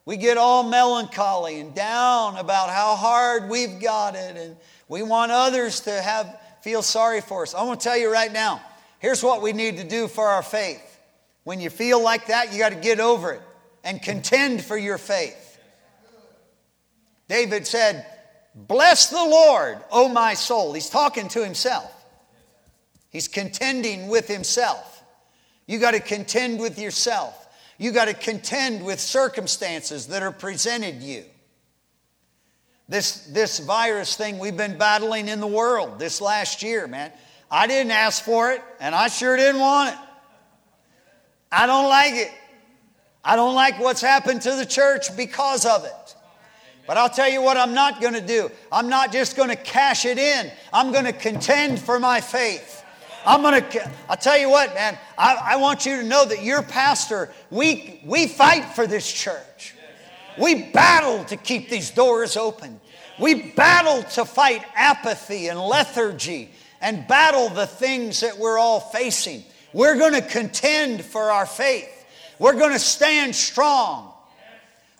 We 0.04 0.16
get 0.16 0.36
all 0.36 0.64
melancholy 0.64 1.60
and 1.60 1.72
down 1.72 2.38
about 2.38 2.70
how 2.70 2.96
hard 2.96 3.48
we've 3.48 3.80
got 3.80 4.16
it, 4.16 4.36
and 4.36 4.56
we 4.88 5.04
want 5.04 5.30
others 5.30 5.82
to 5.82 5.92
have 5.92 6.36
feel 6.60 6.82
sorry 6.82 7.20
for 7.20 7.44
us. 7.44 7.54
I'm 7.54 7.66
going 7.66 7.78
to 7.78 7.84
tell 7.84 7.96
you 7.96 8.12
right 8.12 8.32
now, 8.32 8.60
here's 8.98 9.22
what 9.22 9.42
we 9.42 9.52
need 9.52 9.76
to 9.76 9.84
do 9.84 10.08
for 10.08 10.26
our 10.26 10.42
faith. 10.42 10.82
When 11.44 11.60
you 11.60 11.70
feel 11.70 12.02
like 12.02 12.26
that, 12.26 12.52
you 12.52 12.58
got 12.58 12.70
to 12.70 12.80
get 12.80 12.98
over 12.98 13.34
it 13.34 13.42
and 13.84 14.02
contend 14.02 14.64
for 14.64 14.76
your 14.76 14.98
faith. 14.98 15.60
David 17.28 17.64
said, 17.64 18.04
Bless 18.56 19.10
the 19.10 19.24
Lord, 19.24 19.78
O 19.92 20.08
my 20.08 20.34
soul. 20.34 20.72
He's 20.72 20.90
talking 20.90 21.28
to 21.28 21.44
himself. 21.44 21.92
He's 23.10 23.28
contending 23.28 24.08
with 24.08 24.26
himself. 24.26 25.04
You 25.68 25.78
got 25.78 25.92
to 25.92 26.00
contend 26.00 26.58
with 26.58 26.76
yourself. 26.76 27.45
You 27.78 27.92
got 27.92 28.06
to 28.06 28.14
contend 28.14 28.84
with 28.84 29.00
circumstances 29.00 30.06
that 30.08 30.22
are 30.22 30.32
presented 30.32 31.02
you. 31.02 31.24
This, 32.88 33.26
this 33.26 33.58
virus 33.58 34.16
thing 34.16 34.38
we've 34.38 34.56
been 34.56 34.78
battling 34.78 35.28
in 35.28 35.40
the 35.40 35.46
world 35.46 35.98
this 35.98 36.20
last 36.20 36.62
year, 36.62 36.86
man. 36.86 37.12
I 37.50 37.66
didn't 37.66 37.92
ask 37.92 38.24
for 38.24 38.52
it, 38.52 38.62
and 38.80 38.94
I 38.94 39.08
sure 39.08 39.36
didn't 39.36 39.60
want 39.60 39.94
it. 39.94 39.98
I 41.50 41.66
don't 41.66 41.88
like 41.88 42.14
it. 42.14 42.30
I 43.24 43.34
don't 43.34 43.54
like 43.54 43.80
what's 43.80 44.00
happened 44.00 44.42
to 44.42 44.54
the 44.54 44.66
church 44.66 45.16
because 45.16 45.66
of 45.66 45.84
it. 45.84 46.16
But 46.86 46.96
I'll 46.96 47.10
tell 47.10 47.28
you 47.28 47.42
what 47.42 47.56
I'm 47.56 47.74
not 47.74 48.00
going 48.00 48.14
to 48.14 48.20
do. 48.20 48.50
I'm 48.70 48.88
not 48.88 49.12
just 49.12 49.36
going 49.36 49.48
to 49.48 49.56
cash 49.56 50.04
it 50.04 50.18
in. 50.18 50.50
I'm 50.72 50.92
going 50.92 51.04
to 51.04 51.12
contend 51.12 51.80
for 51.80 51.98
my 51.98 52.20
faith. 52.20 52.84
I'm 53.26 53.42
going 53.42 53.60
to, 53.60 53.90
I'll 54.08 54.16
tell 54.16 54.38
you 54.38 54.48
what, 54.48 54.72
man, 54.74 54.96
I, 55.18 55.36
I 55.42 55.56
want 55.56 55.84
you 55.84 55.96
to 55.96 56.04
know 56.04 56.24
that 56.24 56.44
your 56.44 56.62
pastor, 56.62 57.32
we, 57.50 58.00
we 58.04 58.28
fight 58.28 58.64
for 58.66 58.86
this 58.86 59.12
church. 59.12 59.74
We 60.38 60.70
battle 60.70 61.24
to 61.24 61.36
keep 61.36 61.68
these 61.68 61.90
doors 61.90 62.36
open. 62.36 62.80
We 63.18 63.50
battle 63.52 64.04
to 64.12 64.24
fight 64.24 64.62
apathy 64.76 65.48
and 65.48 65.58
lethargy 65.58 66.50
and 66.80 67.08
battle 67.08 67.48
the 67.48 67.66
things 67.66 68.20
that 68.20 68.38
we're 68.38 68.58
all 68.58 68.78
facing. 68.78 69.42
We're 69.72 69.96
going 69.96 70.14
to 70.14 70.22
contend 70.22 71.04
for 71.04 71.30
our 71.32 71.46
faith. 71.46 72.04
We're 72.38 72.58
going 72.58 72.72
to 72.72 72.78
stand 72.78 73.34
strong. 73.34 74.12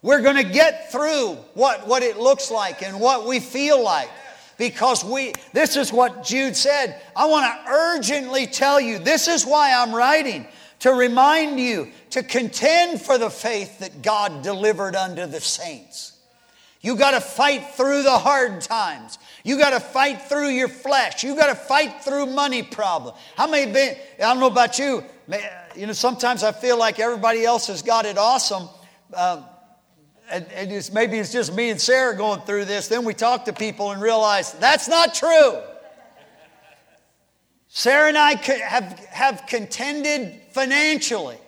We're 0.02 0.23
going 0.23 0.37
to 0.37 0.50
get 0.50 0.90
through 0.90 1.35
what, 1.54 1.87
what 1.87 2.02
it 2.02 2.16
looks 2.16 2.50
like 2.50 2.83
and 2.83 2.99
what 2.99 3.26
we 3.26 3.40
feel 3.40 3.83
like. 3.83 4.11
Because 4.58 5.04
we, 5.04 5.32
this 5.52 5.76
is 5.76 5.92
what 5.92 6.25
Jude 6.25 6.56
said. 6.56 7.00
I 7.14 7.26
want 7.26 7.44
to 7.44 7.70
urgently 7.70 8.46
tell 8.46 8.80
you 8.80 8.98
this 8.98 9.28
is 9.28 9.44
why 9.44 9.75
I'm 9.75 9.94
writing 9.94 10.46
to 10.80 10.92
remind 10.92 11.58
you 11.60 11.90
to 12.10 12.22
contend 12.22 13.00
for 13.00 13.18
the 13.18 13.30
faith 13.30 13.78
that 13.80 14.02
God 14.02 14.42
delivered 14.42 14.94
unto 14.94 15.26
the 15.26 15.40
saints. 15.40 16.12
You 16.80 16.96
got 16.96 17.12
to 17.12 17.20
fight 17.20 17.70
through 17.75 18.04
the 18.04 18.16
hard 18.16 18.60
times. 18.60 19.18
You 19.42 19.58
got 19.58 19.70
to 19.70 19.80
fight 19.80 20.22
through 20.22 20.50
your 20.50 20.68
flesh. 20.68 21.25
You 21.25 21.34
got 21.34 21.48
to 21.48 21.54
fight 21.54 22.02
through 22.02 22.26
money 22.26 22.62
problem. 22.62 23.14
How 23.36 23.48
many 23.48 23.72
been, 23.72 23.96
I 24.18 24.22
don't 24.22 24.40
know 24.40 24.46
about 24.46 24.78
you, 24.78 25.02
you 25.75 25.86
know, 25.86 25.92
sometimes 25.92 26.44
I 26.44 26.52
feel 26.52 26.78
like 26.78 27.00
everybody 27.00 27.44
else 27.44 27.66
has 27.66 27.82
got 27.82 28.06
it 28.06 28.18
awesome. 28.18 28.68
Um, 29.14 29.44
and, 30.30 30.47
and 30.52 30.73
it's, 30.73 30.92
maybe 30.92 31.18
it's 31.18 31.33
just 31.33 31.54
me 31.54 31.71
and 31.71 31.80
Sarah 31.80 32.16
going 32.16 32.40
through 32.40 32.64
this. 32.64 32.88
Then 32.88 33.04
we 33.04 33.14
talk 33.14 33.45
to 33.47 33.52
people 33.52 33.92
and 33.92 34.00
realize 34.00 34.52
that's 34.54 34.88
not 34.88 35.14
true. 35.14 35.61
Sarah 37.68 38.09
and 38.09 38.18
I 38.18 38.35
have, 38.35 38.99
have 39.11 39.45
contended 39.47 40.40
financially 40.52 41.38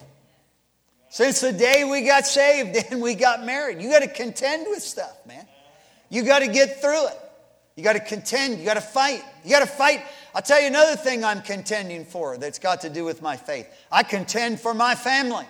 since 1.08 1.40
the 1.40 1.52
day 1.52 1.84
we 1.84 2.02
got 2.02 2.26
saved 2.26 2.76
and 2.90 3.00
we 3.00 3.14
got 3.14 3.44
married. 3.44 3.80
You 3.80 3.90
got 3.90 4.02
to 4.02 4.08
contend 4.08 4.66
with 4.68 4.82
stuff, 4.82 5.16
man. 5.26 5.46
You 6.10 6.22
got 6.22 6.40
to 6.40 6.48
get 6.48 6.80
through 6.80 7.08
it. 7.08 7.18
You 7.76 7.84
got 7.84 7.94
to 7.94 8.00
contend. 8.00 8.58
You 8.58 8.64
got 8.64 8.74
to 8.74 8.80
fight. 8.80 9.22
You 9.44 9.50
got 9.50 9.60
to 9.60 9.66
fight. 9.66 10.02
I'll 10.34 10.42
tell 10.42 10.60
you 10.60 10.66
another 10.66 10.96
thing 10.96 11.24
I'm 11.24 11.42
contending 11.42 12.04
for 12.04 12.36
that's 12.36 12.58
got 12.58 12.80
to 12.82 12.90
do 12.90 13.04
with 13.04 13.22
my 13.22 13.36
faith. 13.36 13.68
I 13.90 14.02
contend 14.02 14.60
for 14.60 14.74
my 14.74 14.94
family. 14.94 15.46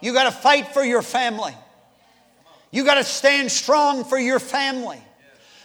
You 0.00 0.12
got 0.12 0.24
to 0.24 0.32
fight 0.32 0.68
for 0.68 0.84
your 0.84 1.02
family. 1.02 1.54
You 2.74 2.84
got 2.84 2.96
to 2.96 3.04
stand 3.04 3.52
strong 3.52 4.02
for 4.02 4.18
your 4.18 4.40
family. 4.40 4.98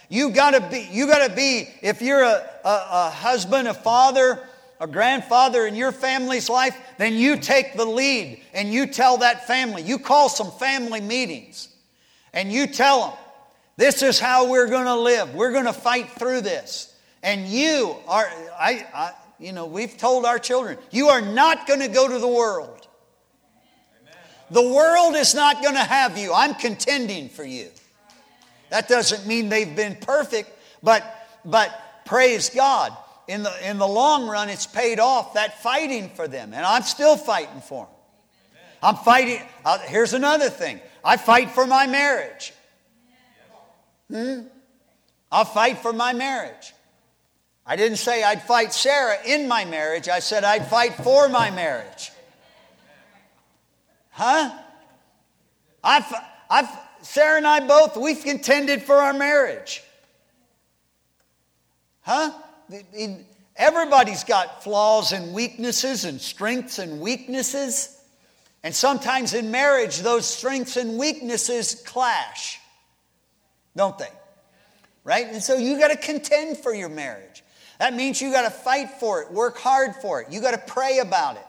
You 0.08 0.30
gotta 0.30 0.60
be, 0.60 0.88
you 0.92 1.08
gotta 1.08 1.34
be, 1.34 1.68
if 1.82 2.00
you're 2.00 2.22
a, 2.22 2.48
a, 2.64 2.86
a 2.90 3.10
husband, 3.10 3.66
a 3.66 3.74
father, 3.74 4.38
a 4.78 4.86
grandfather 4.86 5.66
in 5.66 5.74
your 5.74 5.90
family's 5.90 6.48
life, 6.48 6.76
then 6.98 7.14
you 7.14 7.36
take 7.36 7.74
the 7.74 7.84
lead 7.84 8.40
and 8.54 8.72
you 8.72 8.86
tell 8.86 9.18
that 9.18 9.48
family. 9.48 9.82
You 9.82 9.98
call 9.98 10.28
some 10.28 10.52
family 10.52 11.00
meetings 11.00 11.68
and 12.32 12.52
you 12.52 12.68
tell 12.68 13.08
them, 13.08 13.18
this 13.76 14.02
is 14.02 14.20
how 14.20 14.48
we're 14.48 14.68
going 14.68 14.84
to 14.84 14.96
live. 14.96 15.34
We're 15.34 15.52
going 15.52 15.64
to 15.64 15.72
fight 15.72 16.10
through 16.10 16.42
this. 16.42 16.94
And 17.24 17.46
you 17.48 17.96
are, 18.06 18.26
I, 18.56 18.86
I, 18.94 19.12
you 19.40 19.52
know, 19.52 19.66
we've 19.66 19.96
told 19.96 20.24
our 20.24 20.38
children, 20.38 20.78
you 20.92 21.08
are 21.08 21.20
not 21.20 21.66
going 21.66 21.80
to 21.80 21.88
go 21.88 22.06
to 22.06 22.20
the 22.20 22.28
world. 22.28 22.79
The 24.50 24.62
world 24.62 25.14
is 25.14 25.34
not 25.34 25.62
going 25.62 25.74
to 25.74 25.80
have 25.80 26.18
you. 26.18 26.32
I'm 26.34 26.54
contending 26.54 27.28
for 27.28 27.44
you. 27.44 27.68
That 28.70 28.88
doesn't 28.88 29.26
mean 29.26 29.48
they've 29.48 29.74
been 29.74 29.96
perfect, 29.96 30.50
but, 30.82 31.04
but 31.44 32.04
praise 32.04 32.50
God. 32.50 32.96
In 33.28 33.44
the, 33.44 33.68
in 33.68 33.78
the 33.78 33.86
long 33.86 34.26
run, 34.26 34.48
it's 34.48 34.66
paid 34.66 34.98
off 34.98 35.34
that 35.34 35.62
fighting 35.62 36.10
for 36.10 36.26
them. 36.26 36.52
And 36.52 36.66
I'm 36.66 36.82
still 36.82 37.16
fighting 37.16 37.60
for 37.60 37.84
them. 37.84 37.94
I'm 38.82 38.96
fighting. 38.96 39.40
Uh, 39.64 39.78
here's 39.78 40.14
another 40.14 40.50
thing 40.50 40.80
I 41.04 41.16
fight 41.16 41.50
for 41.50 41.66
my 41.66 41.86
marriage. 41.86 42.52
Hmm? 44.10 44.40
I'll 45.30 45.44
fight 45.44 45.78
for 45.78 45.92
my 45.92 46.12
marriage. 46.12 46.74
I 47.64 47.76
didn't 47.76 47.98
say 47.98 48.24
I'd 48.24 48.42
fight 48.42 48.72
Sarah 48.72 49.18
in 49.24 49.46
my 49.46 49.64
marriage, 49.64 50.08
I 50.08 50.18
said 50.18 50.42
I'd 50.42 50.66
fight 50.66 50.94
for 50.94 51.28
my 51.28 51.50
marriage. 51.50 52.10
Huh? 54.10 54.50
I've, 55.82 56.12
I've, 56.50 56.68
Sarah 57.02 57.38
and 57.38 57.46
I 57.46 57.66
both, 57.66 57.96
we've 57.96 58.22
contended 58.22 58.82
for 58.82 58.96
our 58.96 59.12
marriage. 59.12 59.82
Huh? 62.02 62.32
Everybody's 63.56 64.24
got 64.24 64.62
flaws 64.62 65.12
and 65.12 65.32
weaknesses 65.34 66.04
and 66.04 66.20
strengths 66.20 66.78
and 66.78 67.00
weaknesses. 67.00 67.96
And 68.62 68.74
sometimes 68.74 69.32
in 69.32 69.50
marriage, 69.50 69.98
those 69.98 70.26
strengths 70.26 70.76
and 70.76 70.98
weaknesses 70.98 71.82
clash, 71.86 72.58
don't 73.74 73.96
they? 73.98 74.08
Right? 75.02 75.26
And 75.28 75.42
so 75.42 75.56
you 75.56 75.78
got 75.78 75.88
to 75.88 75.96
contend 75.96 76.58
for 76.58 76.74
your 76.74 76.90
marriage. 76.90 77.42
That 77.78 77.94
means 77.94 78.20
you 78.20 78.30
got 78.30 78.42
to 78.42 78.50
fight 78.50 78.90
for 79.00 79.22
it, 79.22 79.32
work 79.32 79.56
hard 79.56 79.96
for 79.96 80.20
it. 80.20 80.30
You 80.30 80.42
got 80.42 80.50
to 80.50 80.72
pray 80.72 80.98
about 80.98 81.36
it. 81.36 81.46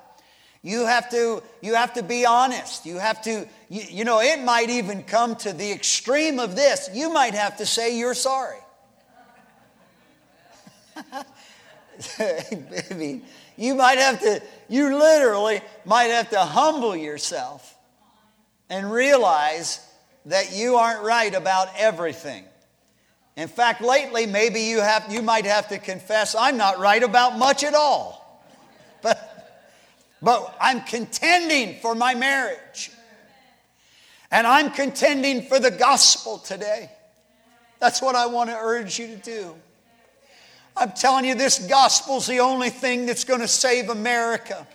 You 0.63 0.86
have 0.86 1.10
to, 1.10 1.41
you 1.62 1.74
have 1.74 1.94
to 1.94 2.03
be 2.03 2.25
honest. 2.25 2.86
You 2.86 3.00
have 3.00 3.22
to, 3.24 3.48
you, 3.70 3.82
you 3.89 4.06
know, 4.06 4.22
it 4.22 4.44
might 4.44 4.70
even 4.70 5.03
come 5.03 5.36
to 5.38 5.53
the 5.53 5.72
extreme 5.72 6.39
of 6.39 6.56
this. 6.56 6.89
You 6.94 7.12
might 7.12 7.34
have 7.34 7.58
to 7.58 7.65
say 7.65 7.98
you're 7.98 8.13
sorry. 8.13 8.60
I 12.20 12.94
mean, 12.96 13.24
you 13.58 13.74
might 13.75 13.98
have 13.98 14.20
to, 14.22 14.41
you 14.70 14.98
literally 14.98 15.62
might 15.86 16.12
have 16.12 16.30
to 16.30 16.39
humble 16.39 16.96
yourself 16.96 17.75
and 18.70 18.91
realize 18.91 19.86
that 20.25 20.53
you 20.53 20.75
aren't 20.75 21.03
right 21.03 21.34
about 21.34 21.70
everything. 21.75 22.46
In 23.36 23.48
fact, 23.48 23.82
lately, 23.82 24.27
maybe 24.27 24.62
you, 24.62 24.80
have, 24.82 25.12
you 25.12 25.22
might 25.22 25.46
have 25.46 25.70
to 25.70 25.80
confess, 25.80 26.36
I'm 26.36 26.58
not 26.58 26.80
right 26.80 27.01
about 27.01 27.38
much 27.38 27.63
at 27.63 27.74
all. 27.74 28.21
But, 30.22 30.56
I'm 30.62 30.82
contending 30.82 31.80
for 31.82 31.96
my 31.96 32.13
marriage. 32.13 32.92
And 34.32 34.48
I'm 34.48 34.72
contending 34.72 35.44
for 35.44 35.60
the 35.60 35.72
gospel 35.72 36.38
today. 36.38 36.90
That's 37.80 38.01
what 38.01 38.16
I 38.16 38.28
want 38.28 38.50
to 38.50 38.56
urge 38.56 39.00
you 39.00 39.08
to 39.08 39.16
do. 39.18 39.56
I'm 40.78 40.92
telling 40.92 41.25
you, 41.25 41.36
this 41.36 41.60
gospel's 41.68 42.28
the 42.28 42.40
only 42.40 42.70
thing 42.70 43.06
that's 43.06 43.25
going 43.25 43.42
to 43.42 43.48
save 43.48 43.90
America. 43.90 44.66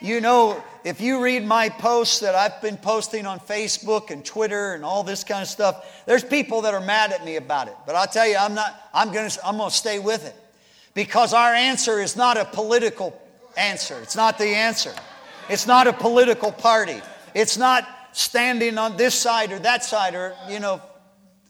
You 0.00 0.20
know, 0.20 0.62
if 0.84 1.00
you 1.00 1.22
read 1.22 1.44
my 1.44 1.68
posts 1.68 2.20
that 2.20 2.34
I've 2.34 2.60
been 2.62 2.76
posting 2.76 3.26
on 3.26 3.38
Facebook 3.40 4.10
and 4.10 4.24
Twitter 4.24 4.74
and 4.74 4.84
all 4.84 5.02
this 5.02 5.22
kind 5.22 5.42
of 5.42 5.48
stuff, 5.48 6.04
there's 6.06 6.24
people 6.24 6.62
that 6.62 6.74
are 6.74 6.80
mad 6.80 7.12
at 7.12 7.24
me 7.24 7.36
about 7.36 7.68
it. 7.68 7.74
But 7.86 7.94
I'll 7.94 8.06
tell 8.06 8.26
you, 8.26 8.36
I'm 8.36 8.54
not, 8.54 8.90
I'm 8.94 9.12
going 9.12 9.28
to, 9.28 9.46
I'm 9.46 9.58
going 9.58 9.70
to 9.70 9.76
stay 9.76 9.98
with 9.98 10.26
it. 10.26 10.34
Because 10.94 11.32
our 11.32 11.52
answer 11.52 12.00
is 12.00 12.16
not 12.16 12.36
a 12.36 12.44
political 12.44 13.10
answer. 13.58 13.98
It's 14.00 14.16
not 14.16 14.38
the 14.38 14.46
answer. 14.46 14.94
It's 15.48 15.66
not 15.66 15.86
a 15.86 15.92
political 15.92 16.52
party. 16.52 17.00
It's 17.34 17.56
not 17.56 17.86
standing 18.12 18.78
on 18.78 18.96
this 18.96 19.14
side 19.14 19.52
or 19.52 19.58
that 19.60 19.84
side 19.84 20.14
or, 20.14 20.34
you 20.48 20.60
know, 20.60 20.80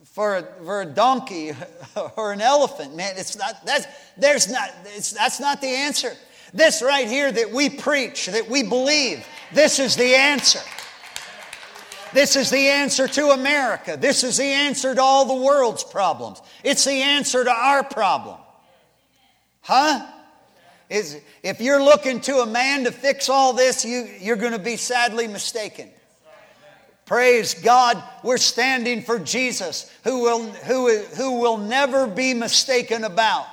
for 0.04 0.36
a, 0.36 0.42
for 0.64 0.82
a 0.82 0.86
donkey 0.86 1.52
or 2.16 2.32
an 2.32 2.40
elephant, 2.40 2.94
man. 2.96 3.14
It's 3.16 3.36
not, 3.36 3.64
that's, 3.64 3.86
there's 4.16 4.50
not, 4.50 4.70
it's, 4.86 5.12
that's 5.12 5.40
not 5.40 5.60
the 5.60 5.68
answer. 5.68 6.12
This 6.52 6.82
right 6.82 7.06
here 7.06 7.30
that 7.30 7.50
we 7.50 7.68
preach, 7.68 8.26
that 8.26 8.48
we 8.48 8.62
believe, 8.62 9.26
this 9.52 9.78
is 9.78 9.96
the 9.96 10.14
answer. 10.14 10.60
This 12.12 12.36
is 12.36 12.48
the 12.50 12.68
answer 12.68 13.06
to 13.06 13.30
America. 13.30 13.96
This 14.00 14.24
is 14.24 14.38
the 14.38 14.44
answer 14.44 14.94
to 14.94 15.02
all 15.02 15.26
the 15.26 15.44
world's 15.44 15.84
problems. 15.84 16.40
It's 16.64 16.84
the 16.84 17.02
answer 17.02 17.44
to 17.44 17.50
our 17.50 17.84
problem. 17.84 18.38
Huh? 19.60 20.06
Is, 20.88 21.20
if 21.42 21.60
you're 21.60 21.82
looking 21.82 22.20
to 22.22 22.38
a 22.38 22.46
man 22.46 22.84
to 22.84 22.92
fix 22.92 23.28
all 23.28 23.52
this, 23.52 23.84
you, 23.84 24.08
you're 24.20 24.36
going 24.36 24.52
to 24.52 24.58
be 24.58 24.76
sadly 24.76 25.26
mistaken. 25.26 25.90
Praise 27.04 27.54
God, 27.54 28.02
we're 28.22 28.36
standing 28.36 29.02
for 29.02 29.18
Jesus, 29.18 29.90
who 30.04 30.20
will, 30.22 30.44
who, 30.44 30.98
who 31.16 31.40
will 31.40 31.56
never 31.56 32.06
be 32.06 32.34
mistaken 32.34 33.04
about. 33.04 33.46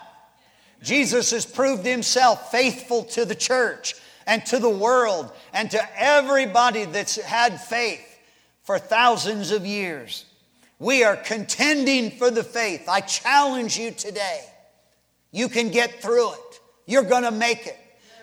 Jesus 0.82 1.32
has 1.32 1.46
proved 1.46 1.86
himself 1.86 2.52
faithful 2.52 3.04
to 3.06 3.26
the 3.26 3.36
church 3.36 3.96
and 4.28 4.46
to 4.48 4.60
the 4.60 4.70
world 4.70 5.32
and 5.54 5.72
to 5.72 5.82
everybody 6.00 6.86
that's 6.86 7.16
had 7.16 7.62
faith 7.62 8.20
for 8.64 8.78
thousands 8.78 9.52
of 9.52 9.66
years. 9.66 10.26
We 10.78 11.04
are 11.04 11.16
contending 11.16 12.12
for 12.12 12.30
the 12.30 12.44
faith. 12.44 12.90
I 12.90 13.02
challenge 13.02 13.78
you 13.78 13.92
today. 13.92 14.42
You 15.32 15.48
can 15.48 15.70
get 15.70 16.02
through 16.02 16.34
it. 16.34 16.40
You're 16.86 17.04
going 17.04 17.24
to 17.24 17.32
make 17.32 17.68
it. 17.68 17.78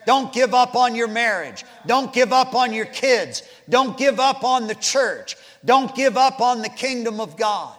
Don't 0.06 0.32
give 0.32 0.54
up 0.54 0.74
on 0.74 0.94
your 0.94 1.08
marriage. 1.08 1.64
Don't 1.86 2.12
give 2.12 2.32
up 2.32 2.54
on 2.54 2.72
your 2.72 2.86
kids. 2.86 3.42
Don't 3.68 3.96
give 3.96 4.18
up 4.18 4.42
on 4.42 4.66
the 4.66 4.74
church. 4.74 5.36
Don't 5.64 5.94
give 5.94 6.16
up 6.16 6.40
on 6.40 6.62
the 6.62 6.68
kingdom 6.68 7.20
of 7.20 7.36
God. 7.36 7.76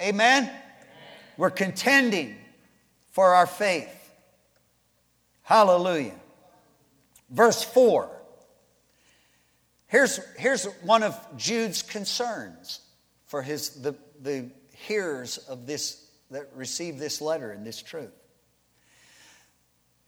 Amen? 0.00 0.50
We're 1.36 1.50
contending 1.50 2.36
for 3.10 3.34
our 3.34 3.46
faith. 3.46 3.96
Hallelujah. 5.42 6.14
Verse 7.30 7.62
4. 7.62 8.10
Here's, 9.86 10.20
here's 10.36 10.66
one 10.82 11.02
of 11.02 11.18
Jude's 11.36 11.82
concerns 11.82 12.80
for 13.26 13.42
his, 13.42 13.70
the, 13.70 13.96
the 14.22 14.50
hearers 14.72 15.38
of 15.38 15.66
this, 15.66 16.06
that 16.30 16.50
receive 16.54 16.98
this 16.98 17.20
letter 17.20 17.50
and 17.50 17.66
this 17.66 17.82
truth. 17.82 18.12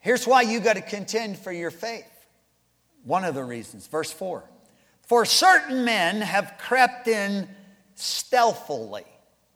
Here's 0.02 0.26
why 0.26 0.42
you 0.42 0.58
got 0.58 0.74
to 0.74 0.82
contend 0.82 1.38
for 1.38 1.52
your 1.52 1.70
faith. 1.70 2.04
One 3.04 3.24
of 3.24 3.34
the 3.34 3.44
reasons. 3.44 3.86
Verse 3.86 4.12
4 4.12 4.44
For 5.06 5.24
certain 5.24 5.84
men 5.84 6.20
have 6.20 6.54
crept 6.58 7.06
in 7.08 7.48
stealthily. 7.94 9.04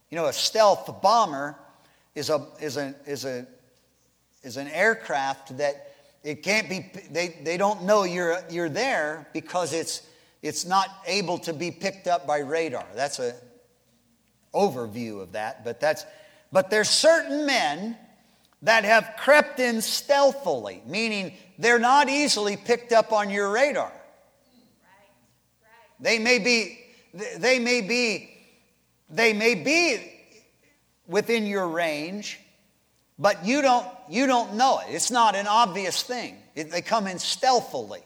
You 0.09 0.17
know, 0.17 0.27
a 0.27 0.33
stealth 0.33 1.03
bomber 1.03 1.57
is, 2.15 2.31
a, 2.31 2.47
is, 2.61 2.77
a, 2.77 2.95
is, 3.07 3.25
a, 3.25 3.47
is 4.45 4.57
an 4.57 4.69
aircraft 4.69 5.59
that 5.59 5.95
it 6.23 6.45
can't 6.45 6.69
be, 6.69 6.93
they, 7.11 7.41
they 7.43 7.57
don't 7.57 7.83
know 7.83 8.05
you're, 8.05 8.39
you're 8.49 8.69
there 8.69 9.29
because 9.33 9.73
it's, 9.73 10.09
it's 10.43 10.65
not 10.65 10.89
able 11.07 11.39
to 11.39 11.53
be 11.53 11.73
picked 11.73 12.07
up 12.07 12.25
by 12.25 12.39
radar. 12.39 12.87
That's 12.95 13.19
a 13.19 13.35
overview 14.55 15.21
of 15.21 15.33
that, 15.33 15.65
but 15.65 15.81
that's, 15.81 16.07
but 16.53 16.71
there's 16.71 16.89
certain 16.89 17.47
men 17.47 17.97
that 18.63 18.85
have 18.85 19.15
crept 19.19 19.61
in 19.61 19.81
stealthily, 19.81 20.83
meaning 20.87 21.33
they're 21.59 21.79
not 21.79 22.09
easily 22.09 22.57
picked 22.57 22.93
up 22.93 23.13
on 23.13 23.31
your 23.31 23.51
radar. 23.51 23.93
They 26.01 26.19
may 26.19 26.39
be, 26.39 26.79
they 27.39 27.59
may 27.59 27.81
be, 27.81 28.31
they 29.09 29.33
may 29.33 29.55
be 29.55 30.13
within 31.07 31.47
your 31.47 31.69
range, 31.69 32.41
but 33.19 33.45
you 33.45 33.63
don't, 33.63 33.87
you 34.09 34.27
don't 34.27 34.55
know 34.55 34.81
it. 34.81 34.93
It's 34.93 35.11
not 35.11 35.35
an 35.35 35.47
obvious 35.47 36.03
thing. 36.03 36.37
It, 36.55 36.71
they 36.71 36.83
come 36.83 37.07
in 37.07 37.19
stealthily. 37.19 38.03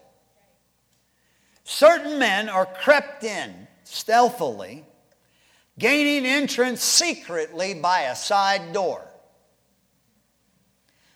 Certain 1.64 2.18
men 2.18 2.48
are 2.48 2.66
crept 2.66 3.24
in 3.24 3.66
stealthily, 3.84 4.84
gaining 5.78 6.26
entrance 6.26 6.82
secretly 6.82 7.74
by 7.74 8.02
a 8.02 8.16
side 8.16 8.72
door. 8.72 9.09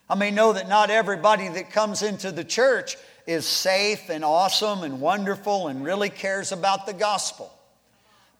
I 0.09 0.15
may 0.17 0.31
know 0.31 0.53
that 0.53 0.69
not 0.69 0.91
everybody 0.91 1.49
that 1.49 1.71
comes 1.71 2.03
into 2.03 2.31
the 2.31 2.45
church 2.45 2.97
is 3.27 3.47
safe 3.47 4.11
and 4.11 4.25
awesome 4.25 4.83
and 4.83 5.01
wonderful 5.01 5.69
and 5.69 5.83
really 5.83 6.11
cares 6.11 6.53
about 6.53 6.87
the 6.87 6.93
gospel. 6.93 7.51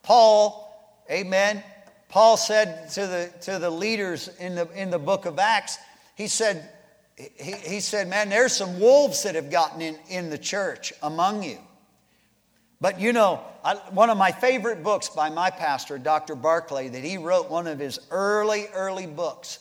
Paul, 0.03 0.71
amen, 1.11 1.63
Paul 2.09 2.37
said 2.37 2.91
to 2.91 3.07
the, 3.07 3.33
to 3.43 3.59
the 3.59 3.71
leaders 3.71 4.29
in 4.39 4.55
the, 4.55 4.69
in 4.71 4.91
the 4.91 4.99
book 4.99 5.27
of 5.27 5.39
Acts, 5.39 5.79
he 6.15 6.29
said, 6.29 6.69
he, 7.17 7.53
he 7.53 7.81
said, 7.81 8.09
Man, 8.09 8.29
there's 8.29 8.53
some 8.53 8.79
wolves 8.79 9.23
that 9.23 9.35
have 9.35 9.51
gotten 9.51 9.81
in, 9.81 9.97
in 10.09 10.31
the 10.31 10.39
church 10.39 10.93
among 11.03 11.43
you. 11.43 11.59
But 12.81 13.01
you 13.01 13.13
know, 13.13 13.41
I, 13.65 13.77
one 13.91 14.11
of 14.11 14.19
my 14.19 14.31
favorite 14.31 14.83
books 14.83 15.09
by 15.09 15.31
my 15.31 15.51
pastor, 15.51 15.97
Dr. 15.97 16.35
Barclay, 16.35 16.89
that 16.91 17.03
he 17.03 17.17
wrote 17.17 17.51
one 17.51 17.67
of 17.67 17.79
his 17.79 17.99
early, 18.11 18.67
early 18.75 19.07
books 19.07 19.61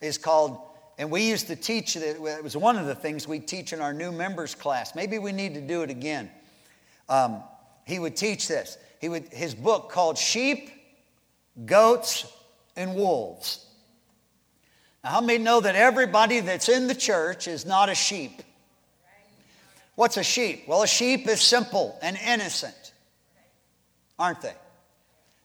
is 0.00 0.18
called, 0.18 0.60
and 1.00 1.10
we 1.10 1.26
used 1.26 1.46
to 1.46 1.56
teach 1.56 1.94
that 1.94 2.16
it 2.16 2.44
was 2.44 2.54
one 2.54 2.76
of 2.76 2.84
the 2.84 2.94
things 2.94 3.26
we 3.26 3.38
teach 3.38 3.72
in 3.72 3.80
our 3.80 3.94
new 3.94 4.12
members 4.12 4.54
class. 4.54 4.94
Maybe 4.94 5.18
we 5.18 5.32
need 5.32 5.54
to 5.54 5.62
do 5.62 5.80
it 5.80 5.88
again. 5.88 6.30
Um, 7.08 7.42
he 7.86 7.98
would 7.98 8.16
teach 8.16 8.46
this. 8.46 8.76
He 9.00 9.08
would, 9.08 9.32
his 9.32 9.54
book 9.54 9.88
called 9.90 10.18
Sheep, 10.18 10.70
Goats, 11.64 12.30
and 12.76 12.94
Wolves. 12.94 13.64
Now, 15.02 15.12
how 15.12 15.20
many 15.22 15.42
know 15.42 15.62
that 15.62 15.74
everybody 15.74 16.40
that's 16.40 16.68
in 16.68 16.86
the 16.86 16.94
church 16.94 17.48
is 17.48 17.64
not 17.64 17.88
a 17.88 17.94
sheep? 17.94 18.42
What's 19.94 20.18
a 20.18 20.22
sheep? 20.22 20.64
Well, 20.68 20.82
a 20.82 20.86
sheep 20.86 21.26
is 21.28 21.40
simple 21.40 21.98
and 22.02 22.18
innocent, 22.18 22.92
aren't 24.18 24.42
they? 24.42 24.54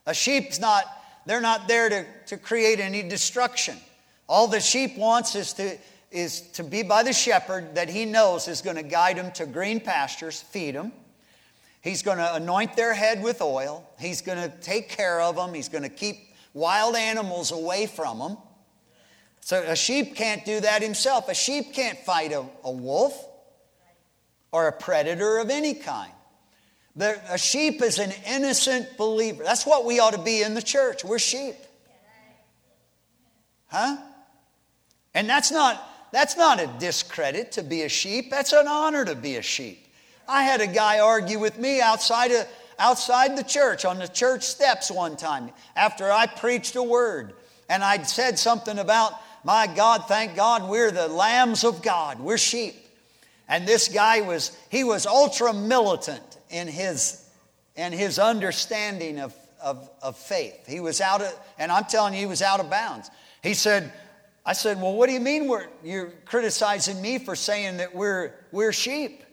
A 0.06 0.14
sheep's 0.14 0.60
not, 0.60 0.84
they're 1.26 1.40
not 1.40 1.70
there 1.70 1.88
to, 1.88 2.06
to 2.26 2.36
create 2.36 2.82
any 2.82 3.04
destruction. 3.04 3.78
All 4.28 4.48
the 4.48 4.60
sheep 4.60 4.98
wants 4.98 5.36
is 5.36 5.54
to, 5.54 5.78
is 6.12 6.42
to 6.54 6.64
be 6.64 6.84
by 6.84 7.04
the 7.04 7.14
shepherd 7.14 7.76
that 7.76 7.90
he 7.90 8.06
knows 8.06 8.48
is 8.48 8.62
going 8.62 8.78
to 8.78 8.84
guide 8.84 9.18
them 9.18 9.32
to 9.34 9.46
green 9.46 9.80
pastures, 9.80 10.42
feed 10.42 10.76
them. 10.76 10.92
He's 11.82 12.02
going 12.02 12.18
to 12.18 12.34
anoint 12.34 12.76
their 12.76 12.96
head 12.96 13.22
with 13.22 13.42
oil. 13.42 13.88
He's 14.00 14.22
going 14.22 14.40
to 14.40 14.50
take 14.58 14.90
care 14.90 15.22
of 15.22 15.36
them. 15.36 15.54
He's 15.54 15.70
going 15.70 15.84
to 15.84 15.90
keep 15.90 16.34
wild 16.54 16.96
animals 16.96 17.52
away 17.52 17.86
from 17.86 18.18
them. 18.18 18.38
So 19.42 19.62
a 19.62 19.76
sheep 19.76 20.16
can't 20.16 20.44
do 20.44 20.60
that 20.62 20.82
himself. 20.82 21.30
A 21.30 21.36
sheep 21.36 21.74
can't 21.74 22.00
fight 22.00 22.32
a, 22.32 22.44
a 22.64 22.72
wolf 22.72 23.14
or 24.52 24.68
a 24.68 24.72
predator 24.72 25.38
of 25.38 25.52
any 25.52 25.76
kind. 25.76 26.12
The, 26.96 27.22
a 27.30 27.38
sheep 27.38 27.84
is 27.84 28.00
an 28.00 28.12
innocent 28.28 28.98
believer. 28.98 29.44
That's 29.44 29.68
what 29.68 29.86
we 29.86 30.00
ought 30.00 30.14
to 30.14 30.22
be 30.22 30.42
in 30.42 30.56
the 30.56 30.62
church. 30.64 31.04
We're 31.04 31.20
sheep. 31.20 31.56
Huh? 33.68 33.98
And 35.16 35.28
that's 35.28 35.52
not, 35.52 35.82
that's 36.12 36.38
not 36.38 36.60
a 36.60 36.68
discredit 36.78 37.54
to 37.54 37.64
be 37.64 37.82
a 37.82 37.90
sheep. 37.90 38.30
That's 38.30 38.54
an 38.54 38.68
honor 38.68 39.04
to 39.06 39.16
be 39.16 39.38
a 39.38 39.42
sheep. 39.42 39.88
I 40.28 40.44
had 40.44 40.62
a 40.62 40.68
guy 40.68 41.00
argue 41.00 41.40
with 41.40 41.58
me 41.58 41.82
outside 41.82 42.32
outside 42.78 43.38
the 43.38 43.44
church 43.44 43.86
on 43.86 44.00
the 44.00 44.08
church 44.08 44.44
steps 44.44 44.92
one 44.92 45.16
time 45.16 45.50
after 45.76 46.12
I 46.12 46.28
preached 46.28 46.76
a 46.76 46.84
word. 46.84 47.34
And 47.70 47.84
I'd 47.84 48.08
said 48.08 48.38
something 48.38 48.78
about 48.78 49.14
my 49.44 49.68
God, 49.68 50.08
thank 50.08 50.36
God, 50.36 50.68
we're 50.68 50.92
the 50.92 51.08
lambs 51.08 51.64
of 51.64 51.82
God. 51.82 52.20
We're 52.20 52.38
sheep. 52.38 52.76
And 53.48 53.68
this 53.68 53.88
guy 53.88 54.22
was, 54.22 54.58
he 54.70 54.84
was 54.84 55.06
ultra 55.06 55.54
militant 55.54 56.38
in 56.50 56.68
his, 56.68 57.24
in 57.76 57.94
his 57.94 58.18
understanding 58.18 59.20
of, 59.20 59.36
of, 59.62 59.90
of 60.02 60.18
faith. 60.18 60.66
He 60.68 60.80
was 60.80 61.00
out 61.00 61.22
of, 61.22 61.40
and 61.60 61.72
I'm 61.72 61.86
telling 61.86 62.14
you, 62.14 62.20
he 62.22 62.26
was 62.26 62.42
out 62.42 62.60
of 62.60 62.70
bounds. 62.70 63.10
He 63.44 63.54
said, 63.54 63.92
I 64.46 64.54
said, 64.54 64.82
Well, 64.82 64.94
what 64.94 65.08
do 65.08 65.14
you 65.14 65.20
mean 65.20 65.48
we're, 65.48 65.68
you're 65.84 66.12
criticizing 66.26 67.02
me 67.02 67.20
for 67.20 67.36
saying 67.36 67.78
that 67.78 67.96
we're, 67.96 68.34
we're 68.52 68.74
sheep? 68.74 69.24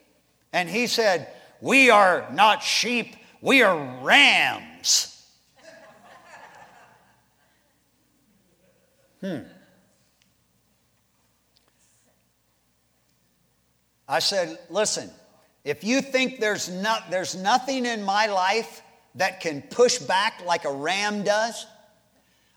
And 0.53 0.69
he 0.69 0.87
said, 0.87 1.29
We 1.61 1.91
are 1.91 2.27
not 2.33 2.63
sheep, 2.63 3.17
we 3.41 3.63
are 3.63 4.03
rams. 4.03 5.09
hmm. 9.21 9.39
I 14.09 14.19
said, 14.19 14.59
listen, 14.69 15.11
if 15.65 15.85
you 15.85 16.03
think 16.03 16.39
there's, 16.39 16.69
not, 16.69 17.11
there's 17.11 17.35
nothing 17.35 17.87
in 17.87 18.03
my 18.03 18.27
life 18.27 18.83
that 19.15 19.41
can 19.41 19.63
push 19.63 19.99
back 19.99 20.43
like 20.45 20.67
a 20.67 20.73
ram 20.73 21.23
does, 21.23 21.67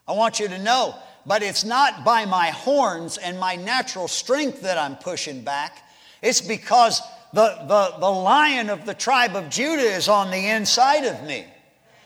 I 0.05 0.11
want 0.13 0.41
you 0.41 0.49
to 0.49 0.57
know, 0.57 0.95
but 1.25 1.41
it's 1.41 1.63
not 1.63 2.03
by 2.05 2.25
my 2.25 2.47
horns 2.47 3.17
and 3.17 3.39
my 3.39 3.55
natural 3.55 4.07
strength 4.07 4.61
that 4.61 4.77
I'm 4.77 4.95
pushing 4.95 5.41
back. 5.41 5.83
It's 6.21 6.41
because 6.41 7.01
the, 7.33 7.55
the, 7.67 7.99
the 7.99 8.09
lion 8.09 8.69
of 8.69 8.85
the 8.85 8.93
tribe 8.93 9.35
of 9.35 9.49
Judah 9.49 9.81
is 9.81 10.07
on 10.07 10.31
the 10.31 10.47
inside 10.49 11.05
of 11.05 11.23
me. 11.23 11.45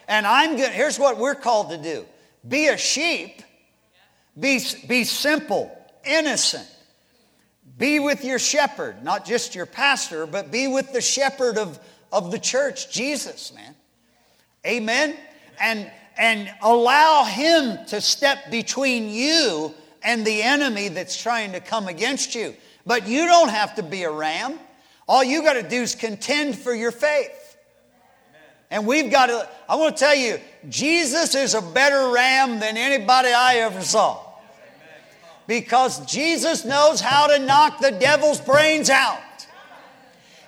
And 0.08 0.26
I'm 0.26 0.58
going 0.58 0.72
here's 0.72 0.98
what 0.98 1.18
we're 1.18 1.36
called 1.36 1.70
to 1.70 1.78
do 1.78 2.06
be 2.48 2.68
a 2.68 2.78
sheep, 2.78 3.44
be, 4.40 4.60
be 4.88 5.04
simple, 5.04 5.72
innocent, 6.06 6.68
be 7.78 8.00
with 8.00 8.24
your 8.24 8.40
shepherd, 8.40 9.04
not 9.04 9.26
just 9.26 9.56
your 9.56 9.66
pastor, 9.66 10.26
but 10.26 10.52
be 10.52 10.68
with 10.68 10.94
the 10.94 11.02
shepherd 11.02 11.58
of, 11.58 11.80
of 12.12 12.32
the 12.32 12.40
church, 12.40 12.92
Jesus, 12.92 13.54
man. 13.54 13.76
Amen? 14.66 15.16
And, 15.62 15.92
and 16.20 16.54
allow 16.62 17.24
him 17.24 17.84
to 17.88 18.02
step 18.02 18.52
between 18.52 19.10
you 19.10 19.74
and 20.04 20.28
the 20.28 20.42
enemy 20.44 20.90
that's 20.90 21.20
trying 21.20 21.54
to 21.54 21.62
come 21.62 21.88
against 21.88 22.36
you. 22.36 22.54
But 22.86 23.08
you 23.08 23.26
don't 23.26 23.50
have 23.50 23.76
to 23.76 23.84
be 23.84 24.04
a 24.04 24.12
ram. 24.12 24.60
All 25.08 25.24
you 25.24 25.42
got 25.42 25.54
to 25.54 25.64
do 25.64 25.82
is 25.82 25.96
contend 25.96 26.58
for 26.58 26.76
your 26.76 26.92
faith. 26.92 27.58
And 28.70 28.86
we've 28.86 29.10
got 29.10 29.28
to, 29.28 29.50
I 29.68 29.76
want 29.78 29.98
to 29.98 30.04
tell 30.04 30.16
you, 30.16 30.40
Jesus 30.68 31.34
is 31.34 31.56
a 31.56 31.62
better 31.62 32.12
ram 32.12 32.60
than 32.60 32.78
anybody 32.78 33.30
I 33.30 33.56
ever 33.60 33.82
saw 33.82 34.20
because 35.48 36.06
Jesus 36.06 36.66
knows 36.66 37.02
how 37.02 37.26
to 37.28 37.40
knock 37.40 37.80
the 37.80 37.92
devil's 37.92 38.40
brains 38.40 38.90
out. 38.92 39.20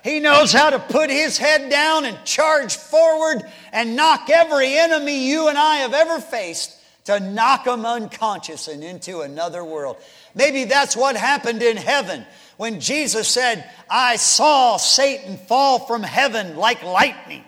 He 0.02 0.18
knows 0.18 0.52
how 0.52 0.70
to 0.70 0.78
put 0.78 1.10
his 1.10 1.38
head 1.38 1.70
down 1.70 2.04
and 2.04 2.24
charge 2.24 2.76
forward 2.76 3.42
and 3.72 3.94
knock 3.94 4.28
every 4.30 4.76
enemy 4.76 5.28
you 5.28 5.48
and 5.48 5.56
I 5.56 5.76
have 5.76 5.94
ever 5.94 6.20
faced 6.20 6.76
to 7.04 7.20
knock 7.20 7.64
them 7.64 7.86
unconscious 7.86 8.68
and 8.68 8.82
into 8.82 9.20
another 9.20 9.64
world. 9.64 9.96
Maybe 10.34 10.64
that's 10.64 10.96
what 10.96 11.16
happened 11.16 11.62
in 11.62 11.76
heaven 11.76 12.24
when 12.56 12.80
Jesus 12.80 13.28
said, 13.28 13.68
I 13.88 14.16
saw 14.16 14.76
Satan 14.76 15.36
fall 15.36 15.80
from 15.80 16.02
heaven 16.02 16.56
like 16.56 16.82
lightning. 16.82 17.44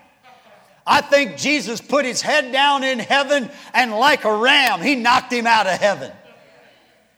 I 0.86 1.00
think 1.00 1.36
Jesus 1.36 1.80
put 1.80 2.04
his 2.04 2.20
head 2.20 2.52
down 2.52 2.84
in 2.84 2.98
heaven 2.98 3.50
and 3.72 3.92
like 3.92 4.24
a 4.24 4.36
ram, 4.36 4.80
he 4.80 4.96
knocked 4.96 5.32
him 5.32 5.46
out 5.46 5.66
of 5.66 5.80
heaven. 5.80 6.12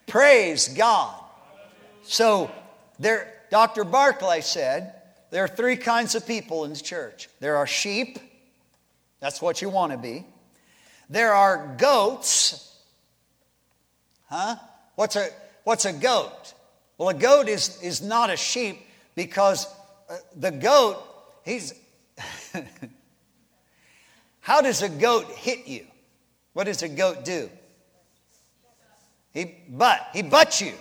Praise 0.07 0.69
God. 0.69 1.13
So 2.03 2.49
there, 2.97 3.33
Dr. 3.51 3.83
Barclay 3.83 4.41
said 4.41 4.93
there 5.29 5.43
are 5.43 5.47
three 5.47 5.75
kinds 5.75 6.15
of 6.15 6.25
people 6.25 6.63
in 6.63 6.71
the 6.71 6.79
church. 6.79 7.29
There 7.39 7.57
are 7.57 7.67
sheep, 7.67 8.19
that's 9.19 9.41
what 9.41 9.61
you 9.61 9.69
want 9.69 9.91
to 9.91 9.97
be. 9.97 10.25
There 11.09 11.33
are 11.33 11.75
goats. 11.77 12.75
Huh? 14.29 14.57
What's 14.95 15.15
a, 15.15 15.29
what's 15.63 15.85
a 15.85 15.93
goat? 15.93 16.53
Well, 16.97 17.09
a 17.09 17.13
goat 17.13 17.47
is, 17.47 17.81
is 17.81 18.01
not 18.01 18.29
a 18.29 18.37
sheep 18.37 18.79
because 19.15 19.67
uh, 20.09 20.17
the 20.35 20.51
goat, 20.51 21.03
he's. 21.45 21.73
How 24.39 24.61
does 24.61 24.81
a 24.81 24.89
goat 24.89 25.29
hit 25.31 25.67
you? 25.67 25.85
What 26.53 26.65
does 26.65 26.81
a 26.81 26.89
goat 26.89 27.25
do? 27.25 27.49
He 29.33 29.55
but 29.69 30.07
he 30.13 30.23
butts 30.23 30.61
you. 30.61 30.73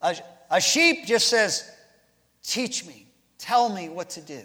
A, 0.00 0.16
a 0.50 0.60
sheep 0.60 1.06
just 1.06 1.28
says, 1.28 1.70
"Teach 2.48 2.86
me, 2.86 3.06
tell 3.36 3.68
me 3.68 3.88
what 3.88 4.10
to 4.10 4.20
do." 4.20 4.42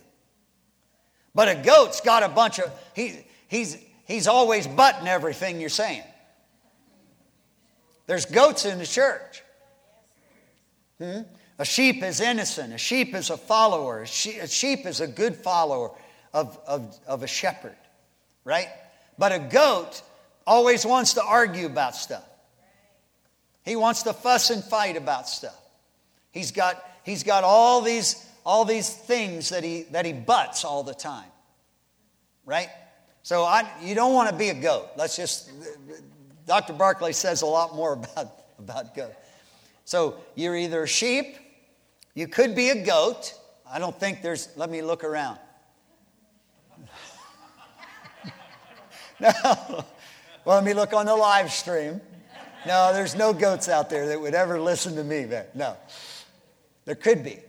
But 1.33 1.47
a 1.47 1.55
goat's 1.55 2.01
got 2.01 2.21
a 2.21 2.29
bunch 2.29 2.59
of 2.59 2.71
he 2.93 3.25
he's 3.47 3.77
he's 4.05 4.27
always 4.27 4.67
butting 4.67 5.07
everything 5.07 5.59
you're 5.59 5.69
saying. 5.69 6.03
There's 8.05 8.25
goats 8.25 8.65
in 8.65 8.79
the 8.79 8.85
church. 8.85 9.43
Hmm? 10.97 11.21
A 11.59 11.65
sheep 11.65 12.03
is 12.03 12.19
innocent. 12.19 12.73
A 12.73 12.77
sheep 12.77 13.15
is 13.15 13.29
a 13.29 13.37
follower. 13.37 14.01
A 14.01 14.07
sheep 14.07 14.85
is 14.85 14.99
a 15.01 15.07
good 15.07 15.35
follower 15.35 15.91
of, 16.33 16.59
of, 16.67 16.99
of 17.07 17.23
a 17.23 17.27
shepherd, 17.27 17.77
right? 18.43 18.67
But 19.17 19.31
a 19.31 19.39
goat 19.39 20.01
always 20.45 20.85
wants 20.85 21.13
to 21.13 21.23
argue 21.23 21.65
about 21.65 21.95
stuff. 21.95 22.27
He 23.63 23.75
wants 23.75 24.03
to 24.03 24.13
fuss 24.13 24.49
and 24.49 24.63
fight 24.63 24.97
about 24.97 25.29
stuff. 25.29 25.57
He's 26.31 26.51
got, 26.51 26.83
he's 27.03 27.23
got 27.23 27.43
all, 27.43 27.81
these, 27.81 28.25
all 28.45 28.65
these 28.65 28.89
things 28.89 29.49
that 29.49 29.63
he, 29.63 29.83
that 29.91 30.05
he 30.05 30.13
butts 30.13 30.65
all 30.65 30.83
the 30.83 30.93
time. 30.93 31.29
Right? 32.45 32.69
So 33.21 33.43
I, 33.43 33.69
you 33.81 33.95
don't 33.95 34.13
want 34.13 34.29
to 34.29 34.35
be 34.35 34.49
a 34.49 34.53
goat. 34.53 34.89
Let's 34.97 35.15
just, 35.15 35.51
Dr. 36.45 36.73
Barclay 36.73 37.13
says 37.13 37.41
a 37.41 37.45
lot 37.45 37.75
more 37.75 37.93
about, 38.15 38.31
about 38.59 38.95
goat. 38.95 39.13
So 39.85 40.17
you're 40.35 40.55
either 40.55 40.83
a 40.83 40.87
sheep, 40.87 41.37
you 42.15 42.27
could 42.27 42.55
be 42.55 42.69
a 42.69 42.85
goat. 42.85 43.33
I 43.69 43.79
don't 43.79 43.99
think 43.99 44.21
there's, 44.21 44.49
let 44.55 44.69
me 44.69 44.81
look 44.81 45.03
around. 45.03 45.39
no, 49.19 49.85
Well, 50.45 50.57
let 50.57 50.65
me 50.65 50.73
look 50.73 50.91
on 50.93 51.05
the 51.05 51.15
live 51.15 51.51
stream. 51.51 52.01
No, 52.67 52.91
there's 52.93 53.15
no 53.15 53.31
goats 53.33 53.69
out 53.69 53.89
there 53.89 54.07
that 54.07 54.19
would 54.19 54.33
ever 54.33 54.59
listen 54.59 54.95
to 54.95 55.03
me. 55.03 55.25
Man. 55.25 55.45
No, 55.53 55.77
there 56.85 56.95
could 56.95 57.23
be. 57.23 57.39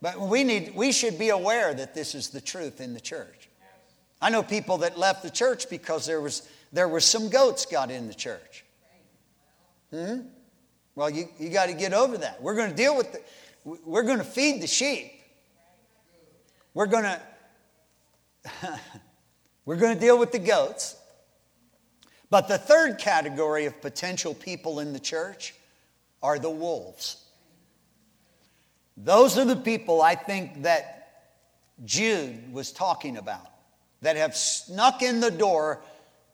But 0.00 0.18
we, 0.20 0.42
need, 0.44 0.74
we 0.74 0.92
should 0.92 1.18
be 1.18 1.28
aware 1.28 1.72
that 1.72 1.94
this 1.94 2.14
is 2.14 2.30
the 2.30 2.40
truth 2.40 2.80
in 2.80 2.94
the 2.94 3.00
church. 3.00 3.48
I 4.20 4.30
know 4.30 4.42
people 4.42 4.78
that 4.78 4.98
left 4.98 5.22
the 5.22 5.30
church 5.30 5.68
because 5.68 6.06
there 6.06 6.20
was, 6.20 6.48
there 6.72 6.88
was 6.88 7.04
some 7.04 7.28
goats 7.28 7.66
got 7.66 7.90
in 7.90 8.08
the 8.08 8.14
church. 8.14 8.64
Hmm? 9.90 10.20
Well, 10.94 11.10
you, 11.10 11.28
you 11.38 11.50
got 11.50 11.66
to 11.66 11.74
get 11.74 11.92
over 11.92 12.18
that. 12.18 12.42
We're 12.42 12.54
going 12.54 12.70
to 12.70 12.76
deal 12.76 12.96
with 12.96 13.12
the, 13.12 13.20
we're 13.64 14.02
going 14.02 14.18
to 14.18 14.24
feed 14.24 14.60
the 14.62 14.66
sheep. 14.66 15.12
We're 16.74 16.86
going 16.86 17.04
to 18.62 18.80
we're 19.64 19.76
going 19.76 19.94
to 19.94 20.00
deal 20.00 20.18
with 20.18 20.32
the 20.32 20.38
goats. 20.38 20.96
But 22.30 22.48
the 22.48 22.58
third 22.58 22.98
category 22.98 23.66
of 23.66 23.80
potential 23.80 24.34
people 24.34 24.80
in 24.80 24.92
the 24.92 24.98
church 24.98 25.54
are 26.22 26.38
the 26.38 26.50
wolves. 26.50 27.21
Those 28.96 29.38
are 29.38 29.44
the 29.44 29.56
people 29.56 30.02
I 30.02 30.14
think 30.14 30.62
that 30.62 31.02
Jude 31.84 32.52
was 32.52 32.72
talking 32.72 33.16
about 33.16 33.46
that 34.02 34.16
have 34.16 34.36
snuck 34.36 35.02
in 35.02 35.20
the 35.20 35.30
door 35.30 35.80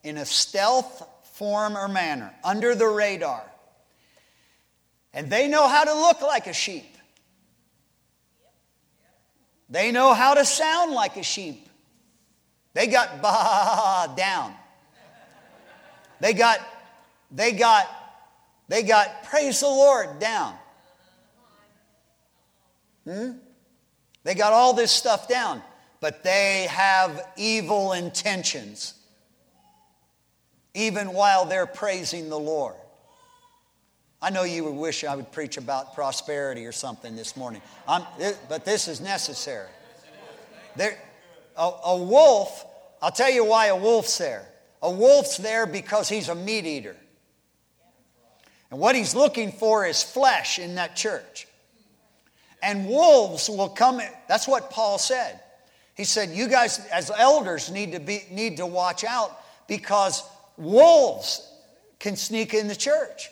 in 0.03 0.16
a 0.16 0.25
stealth 0.25 1.07
form 1.35 1.77
or 1.77 1.87
manner, 1.88 2.35
under 2.42 2.75
the 2.75 2.88
radar. 2.88 3.44
And 5.12 5.31
they 5.31 5.49
know 5.49 5.68
how 5.68 5.85
to 5.85 5.94
look 5.94 6.21
like 6.21 6.47
a 6.47 6.53
sheep. 6.53 6.97
They 9.71 9.92
know 9.92 10.14
how 10.14 10.35
to 10.35 10.44
sound 10.44 10.92
like 10.92 11.16
a 11.16 11.23
sheep. 11.23 11.68
They 12.75 12.87
got 12.87 13.23
ba 13.23 14.12
down. 14.16 14.55
They 16.21 16.33
got, 16.33 16.59
they 17.31 17.53
got, 17.53 17.87
they 18.68 18.83
got 18.83 19.25
praise 19.25 19.61
the 19.61 19.66
Lord 19.68 20.18
down. 20.18 20.55
Hmm? 23.09 23.31
They 24.25 24.35
got 24.35 24.53
all 24.53 24.75
this 24.75 24.92
stuff 24.92 25.29
down, 25.29 25.62
but 26.01 26.23
they 26.23 26.66
have 26.68 27.27
evil 27.38 27.94
intentions, 27.94 28.92
even 30.75 31.14
while 31.14 31.47
they're 31.47 31.66
praising 31.66 32.29
the 32.29 32.38
Lord. 32.38 32.75
I 34.21 34.29
know 34.29 34.42
you 34.42 34.64
would 34.64 34.75
wish 34.75 35.05
I 35.05 35.16
would 35.16 35.33
preach 35.33 35.57
about 35.57 35.94
prosperity 35.94 36.66
or 36.66 36.73
something 36.73 37.16
this 37.16 37.35
morning, 37.35 37.62
I'm, 37.87 38.03
but 38.49 38.66
this 38.66 38.88
is 38.88 39.01
necessary. 39.01 39.71
There, 40.77 40.99
a, 41.57 41.71
a 41.87 41.97
wolf, 41.97 42.66
I'll 43.01 43.11
tell 43.11 43.31
you 43.31 43.44
why 43.47 43.66
a 43.66 43.77
wolf's 43.77 44.18
there. 44.18 44.47
A 44.83 44.90
wolf's 44.90 45.38
there 45.38 45.66
because 45.66 46.11
he's 46.11 46.29
a 46.29 46.35
meat 46.35 46.66
eater. 46.66 46.97
And 48.71 48.79
what 48.79 48.94
he's 48.94 49.14
looking 49.14 49.51
for 49.51 49.87
is 49.87 50.03
flesh 50.03 50.59
in 50.59 50.75
that 50.75 50.94
church. 50.94 51.47
And 52.62 52.87
wolves 52.87 53.49
will 53.49 53.68
come, 53.68 54.01
that's 54.29 54.49
what 54.49 54.71
Paul 54.71 54.99
said. 54.99 55.40
He 55.94 56.05
said, 56.05 56.31
You 56.31 56.49
guys, 56.49 56.79
as 56.92 57.11
elders, 57.16 57.71
need 57.71 57.92
to, 57.92 58.01
be, 58.01 58.25
need 58.31 58.57
to 58.59 58.66
watch 58.66 59.05
out 59.05 59.40
because 59.66 60.23
wolves 60.57 61.53
can 61.99 62.16
sneak 62.16 62.55
in 62.55 62.68
the 62.68 62.77
church 62.77 63.31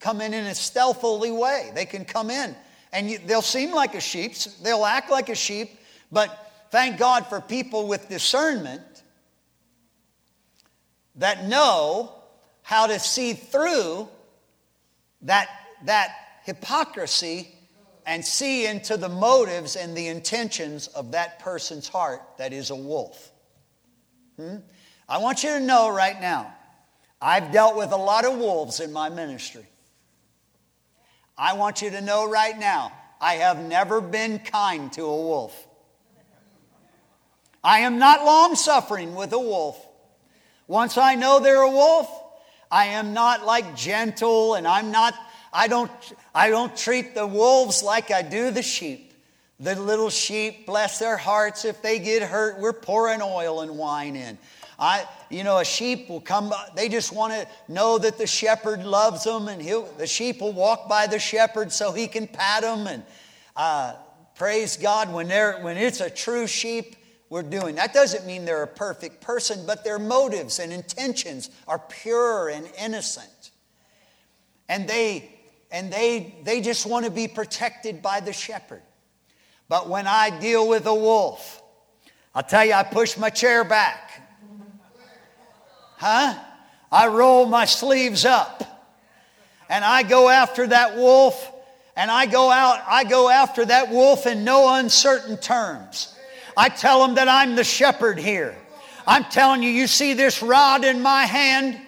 come 0.00 0.20
in 0.20 0.32
in 0.34 0.46
a 0.46 0.54
stealthily 0.54 1.30
way. 1.30 1.70
They 1.74 1.84
can 1.84 2.04
come 2.04 2.30
in 2.30 2.54
and 2.92 3.10
you, 3.10 3.18
they'll 3.18 3.42
seem 3.42 3.72
like 3.72 3.94
a 3.94 4.00
sheep, 4.00 4.34
they'll 4.62 4.84
act 4.84 5.10
like 5.10 5.28
a 5.28 5.34
sheep, 5.34 5.78
but 6.10 6.52
thank 6.70 6.98
God 6.98 7.26
for 7.26 7.40
people 7.40 7.86
with 7.86 8.08
discernment 8.08 8.82
that 11.16 11.46
know 11.46 12.12
how 12.62 12.86
to 12.86 12.98
see 12.98 13.32
through 13.32 14.08
that, 15.22 15.48
that 15.84 16.14
hypocrisy 16.44 17.54
and 18.08 18.24
see 18.24 18.66
into 18.66 18.96
the 18.96 19.08
motives 19.10 19.76
and 19.76 19.94
the 19.94 20.08
intentions 20.08 20.86
of 20.88 21.12
that 21.12 21.38
person's 21.40 21.86
heart 21.86 22.22
that 22.38 22.54
is 22.54 22.70
a 22.70 22.74
wolf. 22.74 23.30
Hmm? 24.36 24.56
I 25.06 25.18
want 25.18 25.42
you 25.42 25.50
to 25.50 25.60
know 25.60 25.90
right 25.90 26.18
now, 26.18 26.54
I've 27.20 27.52
dealt 27.52 27.76
with 27.76 27.92
a 27.92 27.98
lot 27.98 28.24
of 28.24 28.38
wolves 28.38 28.80
in 28.80 28.94
my 28.94 29.10
ministry. 29.10 29.66
I 31.36 31.52
want 31.52 31.82
you 31.82 31.90
to 31.90 32.00
know 32.00 32.26
right 32.26 32.58
now, 32.58 32.92
I 33.20 33.34
have 33.34 33.62
never 33.62 34.00
been 34.00 34.38
kind 34.38 34.90
to 34.94 35.02
a 35.02 35.16
wolf. 35.16 35.68
I 37.62 37.80
am 37.80 37.98
not 37.98 38.24
long 38.24 38.54
suffering 38.54 39.14
with 39.14 39.34
a 39.34 39.38
wolf. 39.38 39.86
Once 40.66 40.96
I 40.96 41.14
know 41.14 41.40
they're 41.40 41.60
a 41.60 41.70
wolf, 41.70 42.08
I 42.70 42.86
am 42.86 43.12
not 43.12 43.44
like 43.44 43.76
gentle 43.76 44.54
and 44.54 44.66
I'm 44.66 44.92
not, 44.92 45.14
I 45.52 45.68
don't, 45.68 45.90
I 46.34 46.50
don't 46.50 46.76
treat 46.76 47.14
the 47.14 47.26
wolves 47.26 47.82
like 47.82 48.10
I 48.10 48.22
do 48.22 48.50
the 48.50 48.62
sheep. 48.62 49.12
The 49.60 49.74
little 49.74 50.10
sheep, 50.10 50.66
bless 50.66 51.00
their 51.00 51.16
hearts, 51.16 51.64
if 51.64 51.82
they 51.82 51.98
get 51.98 52.22
hurt, 52.22 52.60
we're 52.60 52.72
pouring 52.72 53.20
oil 53.20 53.60
and 53.62 53.76
wine 53.76 54.14
in. 54.14 54.38
I, 54.78 55.04
you 55.30 55.42
know, 55.42 55.58
a 55.58 55.64
sheep 55.64 56.08
will 56.08 56.20
come, 56.20 56.52
they 56.76 56.88
just 56.88 57.12
want 57.12 57.32
to 57.32 57.48
know 57.66 57.98
that 57.98 58.18
the 58.18 58.26
shepherd 58.28 58.84
loves 58.84 59.24
them, 59.24 59.48
and 59.48 59.60
he'll, 59.60 59.90
the 59.98 60.06
sheep 60.06 60.40
will 60.40 60.52
walk 60.52 60.88
by 60.88 61.08
the 61.08 61.18
shepherd 61.18 61.72
so 61.72 61.90
he 61.90 62.06
can 62.06 62.28
pat 62.28 62.62
them. 62.62 62.86
And 62.86 63.02
uh, 63.56 63.94
praise 64.36 64.76
God, 64.76 65.12
when, 65.12 65.26
they're, 65.26 65.58
when 65.60 65.76
it's 65.76 66.00
a 66.00 66.08
true 66.08 66.46
sheep, 66.46 66.94
we're 67.28 67.42
doing. 67.42 67.74
That 67.74 67.92
doesn't 67.92 68.26
mean 68.26 68.44
they're 68.44 68.62
a 68.62 68.68
perfect 68.68 69.20
person, 69.20 69.66
but 69.66 69.82
their 69.82 69.98
motives 69.98 70.60
and 70.60 70.72
intentions 70.72 71.50
are 71.66 71.80
pure 71.80 72.48
and 72.48 72.70
innocent. 72.80 73.50
And 74.68 74.88
they 74.88 75.37
and 75.70 75.92
they 75.92 76.34
they 76.44 76.60
just 76.60 76.86
want 76.86 77.04
to 77.04 77.10
be 77.10 77.28
protected 77.28 78.02
by 78.02 78.20
the 78.20 78.32
shepherd. 78.32 78.82
But 79.68 79.88
when 79.88 80.06
I 80.06 80.38
deal 80.38 80.66
with 80.66 80.86
a 80.86 80.94
wolf, 80.94 81.62
I'll 82.34 82.42
tell 82.42 82.64
you, 82.64 82.72
I 82.72 82.82
push 82.82 83.16
my 83.16 83.30
chair 83.30 83.64
back. 83.64 84.22
Huh? 85.96 86.38
I 86.90 87.08
roll 87.08 87.46
my 87.46 87.64
sleeves 87.64 88.24
up 88.24 88.62
and 89.68 89.84
I 89.84 90.02
go 90.02 90.28
after 90.28 90.66
that 90.68 90.96
wolf 90.96 91.52
and 91.96 92.10
I 92.10 92.26
go 92.26 92.50
out, 92.50 92.80
I 92.86 93.04
go 93.04 93.28
after 93.28 93.64
that 93.64 93.90
wolf 93.90 94.26
in 94.26 94.44
no 94.44 94.74
uncertain 94.76 95.36
terms. 95.36 96.14
I 96.56 96.68
tell 96.68 97.04
him 97.04 97.16
that 97.16 97.28
I'm 97.28 97.56
the 97.56 97.64
shepherd 97.64 98.18
here. 98.18 98.56
I'm 99.06 99.24
telling 99.24 99.62
you, 99.62 99.70
you 99.70 99.86
see 99.86 100.14
this 100.14 100.42
rod 100.42 100.84
in 100.84 101.02
my 101.02 101.24
hand? 101.24 101.78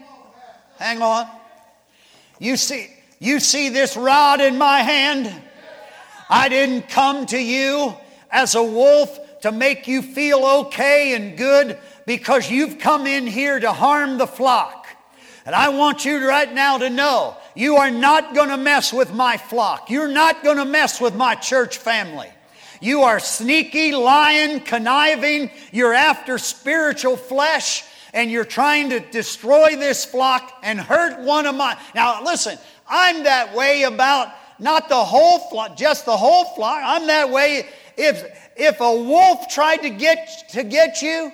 Hang 0.79 1.01
on. 1.03 1.29
You 2.38 2.57
see, 2.57 2.88
you 3.20 3.38
see 3.38 3.68
this 3.68 3.96
rod 3.96 4.40
in 4.40 4.56
my 4.56 4.80
hand? 4.80 5.30
I 6.28 6.48
didn't 6.48 6.88
come 6.88 7.26
to 7.26 7.38
you 7.38 7.94
as 8.30 8.54
a 8.54 8.62
wolf 8.62 9.40
to 9.42 9.52
make 9.52 9.87
you 9.87 10.00
feel 10.00 10.44
okay 10.44 11.14
and 11.14 11.37
good 11.37 11.78
because 12.06 12.50
you've 12.50 12.78
come 12.78 13.06
in 13.06 13.26
here 13.26 13.61
to 13.61 13.72
harm 13.72 14.16
the 14.16 14.26
flock. 14.26 14.87
And 15.44 15.54
I 15.54 15.68
want 15.68 16.04
you 16.04 16.26
right 16.26 16.52
now 16.52 16.78
to 16.78 16.88
know 16.88 17.37
you 17.54 17.76
are 17.76 17.90
not 17.90 18.35
going 18.35 18.48
to 18.48 18.56
mess 18.56 18.92
with 18.92 19.12
my 19.12 19.37
flock. 19.37 19.90
You're 19.90 20.09
not 20.09 20.42
going 20.42 20.56
to 20.56 20.64
mess 20.64 21.00
with 21.00 21.14
my 21.14 21.35
church 21.35 21.78
family. 21.78 22.28
You 22.80 23.02
are 23.02 23.20
sneaky, 23.20 23.92
lying, 23.92 24.61
conniving. 24.61 25.50
You're 25.72 25.92
after 25.92 26.38
spiritual 26.38 27.16
flesh 27.16 27.85
and 28.12 28.30
you're 28.30 28.44
trying 28.44 28.90
to 28.90 29.00
destroy 29.00 29.76
this 29.76 30.04
flock 30.04 30.52
and 30.62 30.80
hurt 30.80 31.20
one 31.20 31.46
of 31.46 31.54
my. 31.54 31.78
Now, 31.94 32.22
listen, 32.24 32.59
I'm 32.90 33.22
that 33.24 33.55
way 33.55 33.85
about 33.85 34.29
not 34.59 34.88
the 34.88 35.03
whole 35.03 35.38
flock, 35.38 35.76
just 35.76 36.05
the 36.05 36.16
whole 36.16 36.44
flock. 36.57 36.83
I'm 36.85 37.07
that 37.07 37.31
way. 37.31 37.68
If, 37.96 38.24
if 38.57 38.81
a 38.81 38.94
wolf 38.94 39.48
tried 39.48 39.79
to 39.79 39.90
get, 39.90 40.50
to 40.50 40.64
get 40.64 41.00
you, 41.00 41.33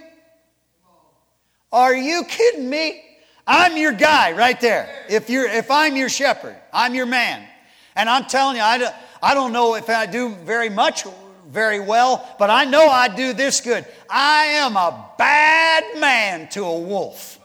are 1.72 1.94
you 1.94 2.24
kidding 2.28 2.68
me? 2.70 3.02
I'm 3.46 3.76
your 3.76 3.92
guy 3.92 4.32
right 4.32 4.60
there. 4.60 5.06
If, 5.08 5.30
you're, 5.30 5.48
if 5.48 5.70
I'm 5.70 5.96
your 5.96 6.08
shepherd, 6.08 6.56
I'm 6.72 6.94
your 6.94 7.06
man. 7.06 7.46
And 7.94 8.08
I'm 8.08 8.24
telling 8.24 8.56
you, 8.56 8.62
I 8.62 8.78
don't, 8.78 8.94
I 9.22 9.34
don't 9.34 9.52
know 9.52 9.74
if 9.76 9.88
I 9.88 10.06
do 10.06 10.34
very 10.44 10.68
much, 10.68 11.04
very 11.48 11.80
well, 11.80 12.28
but 12.38 12.50
I 12.50 12.64
know 12.64 12.86
I 12.86 13.08
do 13.08 13.32
this 13.32 13.60
good. 13.60 13.86
I 14.10 14.46
am 14.46 14.76
a 14.76 15.10
bad 15.16 15.98
man 15.98 16.48
to 16.50 16.64
a 16.64 16.78
wolf. 16.78 17.38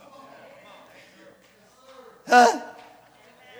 Huh? 2.26 2.60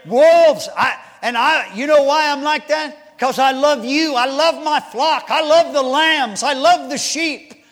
Wolves, 0.07 0.69
I, 0.77 0.99
and 1.23 1.37
I, 1.37 1.75
you 1.75 1.87
know 1.87 2.03
why 2.03 2.31
I'm 2.31 2.43
like 2.43 2.69
that? 2.69 3.17
Because 3.17 3.39
I 3.39 3.53
love 3.53 3.85
you. 3.85 4.15
I 4.15 4.27
love 4.27 4.63
my 4.65 4.81
flock. 4.81 5.27
I 5.29 5.43
love 5.43 5.73
the 5.73 5.83
lambs. 5.83 6.43
I 6.43 6.55
love 6.55 6.91
the 6.91 6.99
sheep. 6.99 7.65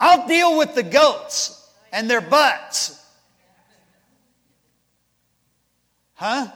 I'll 0.00 0.26
deal 0.26 0.56
with 0.56 0.74
the 0.74 0.82
goats 0.82 1.70
and 1.92 2.08
their 2.08 2.22
butts. 2.22 3.04
Huh? 6.14 6.48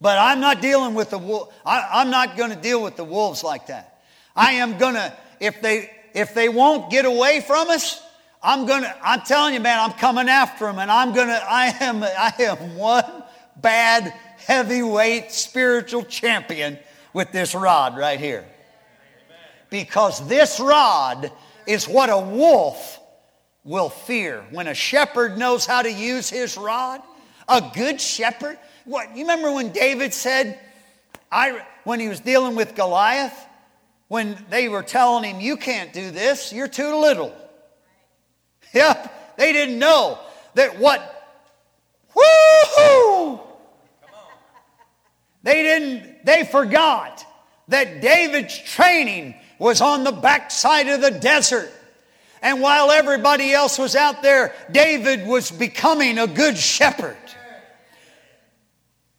But 0.00 0.18
I'm 0.18 0.40
not 0.40 0.60
dealing 0.60 0.94
with 0.94 1.10
the 1.10 1.18
wolf. 1.18 1.52
I'm 1.64 2.10
not 2.10 2.36
going 2.36 2.50
to 2.50 2.56
deal 2.56 2.82
with 2.82 2.96
the 2.96 3.04
wolves 3.04 3.42
like 3.42 3.68
that. 3.68 4.02
I 4.36 4.52
am 4.54 4.78
going 4.78 4.94
to, 4.94 5.12
if 5.40 5.60
they, 5.60 5.90
if 6.14 6.34
they 6.34 6.48
won't 6.48 6.90
get 6.90 7.04
away 7.04 7.40
from 7.40 7.70
us, 7.70 8.00
I'm 8.44 8.66
gonna, 8.66 8.94
I'm 9.02 9.22
telling 9.22 9.54
you, 9.54 9.60
man, 9.60 9.80
I'm 9.80 9.96
coming 9.96 10.28
after 10.28 10.66
them 10.66 10.78
and 10.78 10.90
I'm 10.90 11.14
gonna, 11.14 11.40
I 11.48 11.74
am, 11.80 12.04
I 12.04 12.32
am 12.40 12.76
one 12.76 13.23
bad 13.60 14.12
heavyweight 14.38 15.32
spiritual 15.32 16.04
champion 16.04 16.78
with 17.12 17.32
this 17.32 17.54
rod 17.54 17.96
right 17.96 18.20
here. 18.20 18.44
Because 19.70 20.26
this 20.28 20.60
rod 20.60 21.32
is 21.66 21.88
what 21.88 22.10
a 22.10 22.18
wolf 22.18 23.00
will 23.64 23.88
fear. 23.88 24.44
When 24.50 24.68
a 24.68 24.74
shepherd 24.74 25.38
knows 25.38 25.66
how 25.66 25.82
to 25.82 25.90
use 25.90 26.28
his 26.28 26.56
rod, 26.56 27.00
a 27.48 27.70
good 27.74 28.00
shepherd. 28.00 28.58
What 28.84 29.16
you 29.16 29.22
remember 29.22 29.52
when 29.52 29.70
David 29.72 30.12
said, 30.12 30.58
I 31.32 31.62
when 31.84 32.00
he 32.00 32.08
was 32.08 32.20
dealing 32.20 32.54
with 32.54 32.74
Goliath, 32.74 33.34
when 34.08 34.36
they 34.50 34.68
were 34.68 34.82
telling 34.82 35.24
him, 35.24 35.40
You 35.40 35.56
can't 35.56 35.92
do 35.92 36.10
this, 36.10 36.52
you're 36.52 36.68
too 36.68 36.96
little. 36.96 37.34
Yep, 38.72 39.36
they 39.36 39.52
didn't 39.52 39.78
know 39.78 40.18
that 40.54 40.78
what 40.78 41.10
woohoo! 42.14 43.40
They 45.44 45.62
didn't, 45.62 46.24
they 46.24 46.44
forgot 46.44 47.24
that 47.68 48.00
David's 48.00 48.58
training 48.58 49.34
was 49.58 49.80
on 49.80 50.02
the 50.02 50.12
backside 50.12 50.88
of 50.88 51.00
the 51.02 51.12
desert. 51.12 51.70
And 52.42 52.60
while 52.60 52.90
everybody 52.90 53.52
else 53.52 53.78
was 53.78 53.94
out 53.94 54.22
there, 54.22 54.54
David 54.72 55.26
was 55.26 55.50
becoming 55.50 56.18
a 56.18 56.26
good 56.26 56.56
shepherd. 56.56 57.16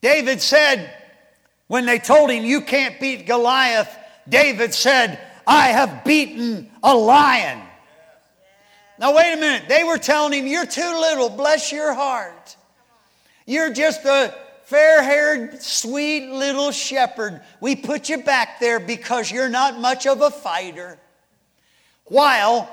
David 0.01 0.41
said, 0.41 0.91
when 1.67 1.85
they 1.85 1.99
told 1.99 2.31
him, 2.31 2.43
You 2.43 2.61
can't 2.61 2.99
beat 2.99 3.25
Goliath, 3.25 3.95
David 4.27 4.73
said, 4.73 5.19
I 5.47 5.67
have 5.67 6.03
beaten 6.03 6.71
a 6.83 6.95
lion. 6.95 7.61
Now, 8.97 9.15
wait 9.15 9.33
a 9.33 9.37
minute. 9.37 9.67
They 9.67 9.83
were 9.83 9.97
telling 9.97 10.33
him, 10.33 10.47
You're 10.47 10.65
too 10.65 10.81
little, 10.81 11.29
bless 11.29 11.71
your 11.71 11.93
heart. 11.93 12.55
You're 13.45 13.73
just 13.73 14.05
a 14.05 14.33
fair 14.65 15.03
haired, 15.03 15.61
sweet 15.61 16.29
little 16.29 16.71
shepherd. 16.71 17.41
We 17.59 17.75
put 17.75 18.09
you 18.09 18.17
back 18.19 18.59
there 18.59 18.79
because 18.79 19.31
you're 19.31 19.49
not 19.49 19.79
much 19.79 20.05
of 20.07 20.21
a 20.21 20.31
fighter. 20.31 20.97
While, 22.05 22.69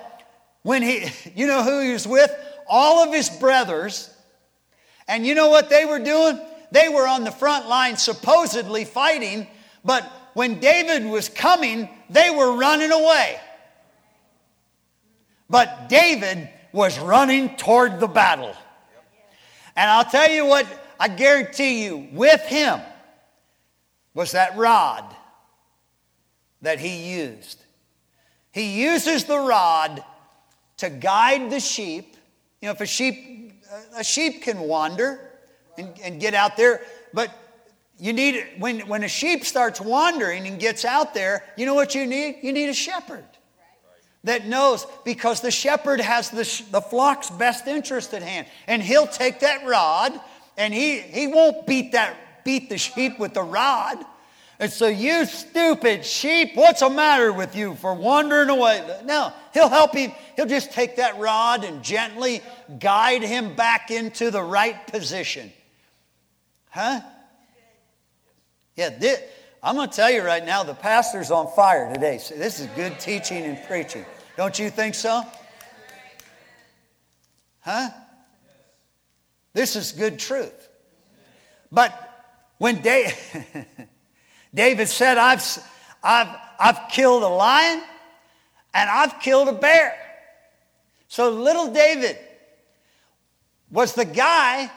when 0.63 0.83
he, 0.83 1.07
you 1.35 1.47
know 1.47 1.63
who 1.63 1.81
he 1.81 1.93
was 1.93 2.07
with? 2.07 2.31
All 2.69 3.07
of 3.07 3.13
his 3.13 3.29
brothers. 3.29 4.11
And 5.09 5.27
you 5.27 5.35
know 5.35 5.51
what 5.51 5.69
they 5.69 5.85
were 5.85 5.99
doing? 5.99 6.41
They 6.71 6.89
were 6.89 7.07
on 7.07 7.25
the 7.25 7.31
front 7.31 7.69
line 7.69 7.97
supposedly 7.99 8.87
fighting, 8.87 9.47
but 9.85 10.11
when 10.33 10.59
David 10.59 11.05
was 11.05 11.29
coming, 11.29 11.89
they 12.09 12.31
were 12.31 12.57
running 12.57 12.91
away. 12.91 13.39
But 15.51 15.91
David 15.91 16.49
was 16.73 16.99
running 16.99 17.57
toward 17.57 18.01
the 18.01 18.07
battle. 18.07 18.55
And 19.77 19.91
I'll 19.91 20.05
tell 20.07 20.31
you 20.31 20.47
what, 20.47 20.67
I 21.03 21.09
guarantee 21.09 21.83
you, 21.83 22.07
with 22.12 22.43
him 22.43 22.81
was 24.15 24.31
that 24.33 24.57
rod 24.57 25.05
that 26.61 26.79
he 26.79 27.17
used. 27.17 27.61
He 28.53 28.81
uses 28.85 29.25
the 29.25 29.37
rod 29.37 30.05
to 30.77 30.88
guide 30.88 31.51
the 31.51 31.59
sheep. 31.59 32.17
You 32.61 32.69
know, 32.69 32.73
if 32.75 32.81
a 32.81 32.87
sheep, 32.87 33.65
a 33.97 34.05
sheep 34.05 34.43
can 34.43 34.61
wander 34.61 35.19
and, 35.77 35.93
and 36.05 36.21
get 36.21 36.35
out 36.35 36.57
there, 36.57 36.83
but 37.12 37.37
you 37.99 38.12
need, 38.12 38.47
when, 38.61 38.87
when 38.87 39.03
a 39.03 39.09
sheep 39.09 39.45
starts 39.45 39.81
wandering 39.81 40.47
and 40.47 40.61
gets 40.61 40.85
out 40.85 41.15
there, 41.15 41.43
you 41.57 41.67
know 41.67 41.75
what 41.75 41.97
you 41.97 42.07
need? 42.07 42.38
You 42.43 42.53
need 42.53 42.69
a 42.69 42.75
shepherd 42.75 43.25
that 44.23 44.47
knows 44.47 44.87
because 45.05 45.41
the 45.41 45.51
shepherd 45.51 46.01
has 46.01 46.31
the, 46.31 46.45
the 46.71 46.81
flock's 46.81 47.29
best 47.29 47.67
interest 47.67 48.15
at 48.15 48.23
hand. 48.23 48.47
And 48.69 48.81
he'll 48.81 49.09
take 49.09 49.41
that 49.41 49.67
rod 49.67 50.21
and 50.57 50.73
he, 50.73 50.99
he 50.99 51.27
won't 51.27 51.67
beat 51.67 51.93
that 51.93 52.17
beat 52.45 52.69
the 52.69 52.79
sheep 52.79 53.19
with 53.19 53.35
the 53.35 53.43
rod. 53.43 54.05
And 54.59 54.71
so, 54.71 54.87
you 54.87 55.25
stupid 55.27 56.05
sheep, 56.05 56.53
what's 56.55 56.81
the 56.81 56.91
matter 56.91 57.33
with 57.33 57.57
you 57.57 57.75
for 57.75 57.95
wandering 57.95 58.49
away? 58.49 59.01
No, 59.05 59.33
he'll 59.53 59.69
help 59.69 59.95
him. 59.95 60.12
He'll 60.37 60.47
just 60.47 60.71
take 60.73 60.97
that 60.97 61.19
rod 61.19 61.65
and 61.65 61.83
gently 61.83 62.43
guide 62.79 63.23
him 63.23 63.57
back 63.57 63.91
into 63.91 64.31
the 64.31 64.43
right 64.43 64.87
position. 64.87 65.53
Huh? 66.71 67.01
Yeah, 68.77 68.91
this, 68.91 69.21
I'm 69.62 69.75
going 69.75 69.91
to 69.91 69.97
tell 69.97 70.11
you 70.11 70.23
right 70.23 70.45
now, 70.45 70.62
the 70.62 70.75
pastor's 70.75 71.31
on 71.31 71.49
fire 71.57 71.93
today. 71.93 72.19
So 72.19 72.37
this 72.37 72.61
is 72.61 72.69
good 72.69 73.01
teaching 73.01 73.45
and 73.45 73.59
preaching. 73.67 74.05
Don't 74.37 74.59
you 74.59 74.71
think 74.71 74.95
so? 74.95 75.23
Huh? 77.61 77.91
This 79.53 79.77
is 79.77 79.93
good 79.93 80.19
truth. 80.19 80.69
But 81.71 81.93
when 82.59 82.83
David 84.55 84.88
said, 84.88 85.19
I've, 85.19 85.43
I've, 86.03 86.37
I've 86.59 86.88
killed 86.91 87.23
a 87.23 87.29
lion 87.29 87.83
and 88.75 88.91
I've 88.91 89.21
killed 89.21 89.49
a 89.49 89.53
bear. 89.53 89.95
So 91.09 91.31
little 91.31 91.73
David 91.73 92.19
was 93.71 93.95
the 93.95 94.05
guy 94.05 94.71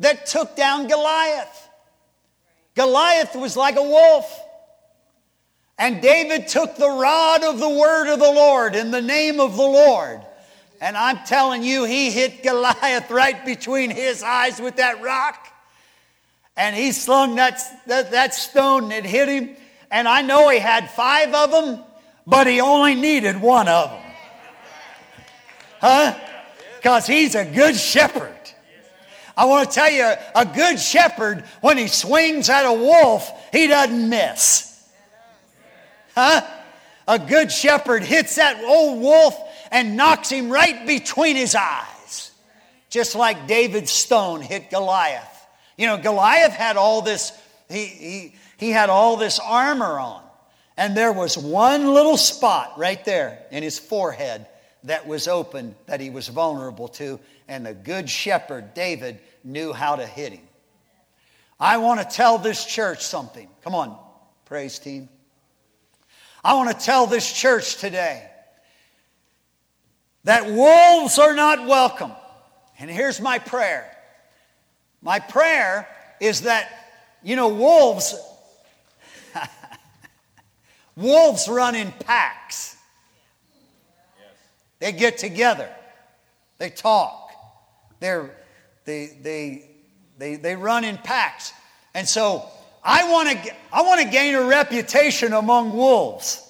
that 0.00 0.26
took 0.26 0.56
down 0.56 0.88
Goliath. 0.88 1.68
Goliath 2.74 3.34
was 3.34 3.56
like 3.56 3.76
a 3.76 3.82
wolf. 3.82 4.38
And 5.78 6.02
David 6.02 6.48
took 6.48 6.76
the 6.76 6.90
rod 6.90 7.42
of 7.42 7.58
the 7.58 7.68
word 7.68 8.12
of 8.12 8.18
the 8.18 8.30
Lord 8.30 8.74
in 8.74 8.90
the 8.90 9.00
name 9.00 9.40
of 9.40 9.56
the 9.56 9.62
Lord 9.62 10.20
and 10.80 10.96
I'm 10.96 11.18
telling 11.26 11.62
you, 11.62 11.84
he 11.84 12.10
hit 12.10 12.42
Goliath 12.42 13.10
right 13.10 13.44
between 13.44 13.90
his 13.90 14.22
eyes 14.22 14.60
with 14.60 14.76
that 14.76 15.02
rock. 15.02 15.46
And 16.56 16.74
he 16.74 16.92
slung 16.92 17.36
that, 17.36 17.60
that, 17.86 18.10
that 18.12 18.34
stone 18.34 18.88
that 18.88 19.04
hit 19.04 19.28
him. 19.28 19.56
And 19.90 20.08
I 20.08 20.22
know 20.22 20.48
he 20.48 20.58
had 20.58 20.90
five 20.90 21.34
of 21.34 21.50
them, 21.50 21.84
but 22.26 22.46
he 22.46 22.60
only 22.60 22.94
needed 22.94 23.40
one 23.40 23.68
of 23.68 23.90
them. 23.90 24.12
Huh? 25.80 26.18
Because 26.76 27.06
he's 27.06 27.34
a 27.34 27.44
good 27.44 27.76
shepherd. 27.76 28.36
I 29.36 29.44
want 29.44 29.70
to 29.70 29.74
tell 29.74 29.90
you, 29.90 30.12
a 30.34 30.46
good 30.46 30.78
shepherd, 30.78 31.44
when 31.60 31.78
he 31.78 31.88
swings 31.88 32.48
at 32.48 32.66
a 32.66 32.72
wolf, 32.72 33.30
he 33.52 33.66
doesn't 33.66 34.08
miss. 34.08 34.82
Huh? 36.14 36.42
A 37.06 37.18
good 37.18 37.50
shepherd 37.50 38.02
hits 38.02 38.36
that 38.36 38.62
old 38.62 39.00
wolf 39.00 39.36
and 39.70 39.96
knocks 39.96 40.30
him 40.30 40.50
right 40.50 40.86
between 40.86 41.36
his 41.36 41.54
eyes, 41.54 42.32
just 42.88 43.14
like 43.14 43.46
David's 43.46 43.90
stone 43.90 44.40
hit 44.40 44.70
Goliath. 44.70 45.46
You 45.76 45.86
know, 45.86 45.98
Goliath 45.98 46.52
had 46.52 46.76
all 46.76 47.02
this, 47.02 47.32
he, 47.68 47.86
he, 47.86 48.34
he 48.56 48.70
had 48.70 48.90
all 48.90 49.16
this 49.16 49.38
armor 49.38 49.98
on, 49.98 50.22
and 50.76 50.96
there 50.96 51.12
was 51.12 51.38
one 51.38 51.94
little 51.94 52.16
spot 52.16 52.74
right 52.78 53.02
there 53.04 53.42
in 53.50 53.62
his 53.62 53.78
forehead 53.78 54.46
that 54.84 55.06
was 55.06 55.28
open 55.28 55.74
that 55.86 56.00
he 56.00 56.10
was 56.10 56.28
vulnerable 56.28 56.88
to, 56.88 57.20
and 57.48 57.64
the 57.64 57.74
good 57.74 58.08
shepherd, 58.08 58.74
David, 58.74 59.20
knew 59.44 59.72
how 59.72 59.96
to 59.96 60.06
hit 60.06 60.32
him. 60.32 60.46
I 61.58 61.76
want 61.76 62.00
to 62.00 62.16
tell 62.16 62.38
this 62.38 62.64
church 62.64 63.04
something. 63.04 63.48
Come 63.62 63.74
on, 63.74 63.96
praise 64.46 64.78
team. 64.78 65.08
I 66.42 66.54
want 66.54 66.70
to 66.70 66.84
tell 66.84 67.06
this 67.06 67.30
church 67.30 67.76
today 67.76 68.30
that 70.24 70.46
wolves 70.46 71.18
are 71.18 71.34
not 71.34 71.66
welcome. 71.66 72.12
And 72.78 72.90
here's 72.90 73.20
my 73.20 73.38
prayer 73.38 73.86
my 75.02 75.18
prayer 75.18 75.88
is 76.20 76.42
that, 76.42 76.68
you 77.22 77.36
know, 77.36 77.48
wolves. 77.48 78.14
wolves 80.96 81.48
run 81.48 81.74
in 81.74 81.92
packs. 81.92 82.76
They 84.78 84.92
get 84.92 85.18
together. 85.18 85.68
They 86.58 86.70
talk. 86.70 87.30
They're, 88.00 88.30
they, 88.84 89.16
they, 89.22 89.70
they, 90.18 90.36
they 90.36 90.56
run 90.56 90.84
in 90.84 90.98
packs. 90.98 91.52
And 91.94 92.06
so 92.08 92.46
I 92.82 93.10
want 93.10 93.30
to 93.30 93.54
I 93.72 93.82
want 93.82 94.00
to 94.00 94.08
gain 94.08 94.34
a 94.34 94.42
reputation 94.42 95.32
among 95.32 95.72
wolves. 95.72 96.46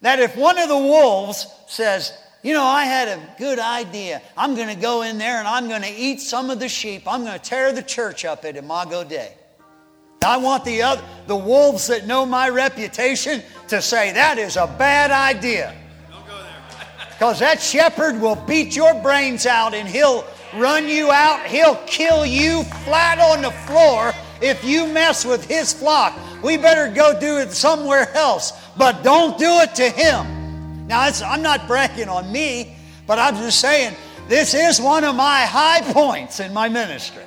That 0.00 0.20
if 0.20 0.36
one 0.36 0.58
of 0.58 0.68
the 0.68 0.76
wolves 0.76 1.46
says, 1.68 2.12
you 2.42 2.54
know, 2.54 2.64
I 2.64 2.84
had 2.84 3.08
a 3.08 3.20
good 3.38 3.60
idea. 3.60 4.20
I'm 4.36 4.56
going 4.56 4.68
to 4.68 4.80
go 4.80 5.02
in 5.02 5.18
there 5.18 5.38
and 5.38 5.46
I'm 5.46 5.68
going 5.68 5.82
to 5.82 5.94
eat 5.94 6.20
some 6.20 6.50
of 6.50 6.58
the 6.58 6.68
sheep. 6.68 7.02
I'm 7.06 7.24
going 7.24 7.38
to 7.38 7.44
tear 7.44 7.72
the 7.72 7.82
church 7.82 8.24
up 8.24 8.44
at 8.44 8.56
Imago 8.56 9.04
Dei. 9.04 9.32
I 10.24 10.36
want 10.36 10.64
the 10.64 10.82
other, 10.82 11.02
the 11.26 11.36
wolves 11.36 11.86
that 11.88 12.06
know 12.06 12.26
my 12.26 12.48
reputation 12.48 13.42
to 13.68 13.80
say 13.80 14.12
that 14.12 14.38
is 14.38 14.56
a 14.56 14.66
bad 14.66 15.10
idea. 15.10 15.74
Because 17.10 17.38
that 17.38 17.60
shepherd 17.60 18.20
will 18.20 18.36
beat 18.36 18.74
your 18.74 18.94
brains 19.02 19.46
out 19.46 19.74
and 19.74 19.88
he'll 19.88 20.24
run 20.56 20.88
you 20.88 21.12
out. 21.12 21.46
He'll 21.46 21.76
kill 21.86 22.26
you 22.26 22.64
flat 22.84 23.18
on 23.20 23.42
the 23.42 23.52
floor 23.52 24.12
if 24.40 24.64
you 24.64 24.86
mess 24.86 25.24
with 25.24 25.46
his 25.46 25.72
flock. 25.72 26.18
We 26.42 26.56
better 26.56 26.92
go 26.92 27.18
do 27.18 27.38
it 27.38 27.52
somewhere 27.52 28.12
else. 28.14 28.52
But 28.76 29.02
don't 29.04 29.38
do 29.38 29.60
it 29.60 29.74
to 29.76 29.88
him. 29.88 30.41
Now, 30.86 31.08
I'm 31.24 31.42
not 31.42 31.66
bragging 31.66 32.08
on 32.08 32.30
me, 32.30 32.76
but 33.06 33.18
I'm 33.18 33.36
just 33.36 33.60
saying, 33.60 33.96
this 34.28 34.54
is 34.54 34.80
one 34.80 35.04
of 35.04 35.14
my 35.14 35.42
high 35.42 35.80
points 35.92 36.40
in 36.40 36.52
my 36.52 36.68
ministry. 36.68 37.24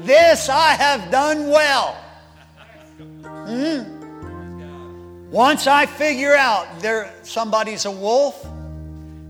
This 0.00 0.48
I 0.48 0.74
have 0.74 1.10
done 1.10 1.48
well. 1.48 1.96
Mm. 3.22 5.30
Once 5.30 5.66
I 5.66 5.86
figure 5.86 6.34
out 6.34 6.80
there 6.80 7.14
somebody's 7.22 7.84
a 7.84 7.90
wolf, 7.90 8.46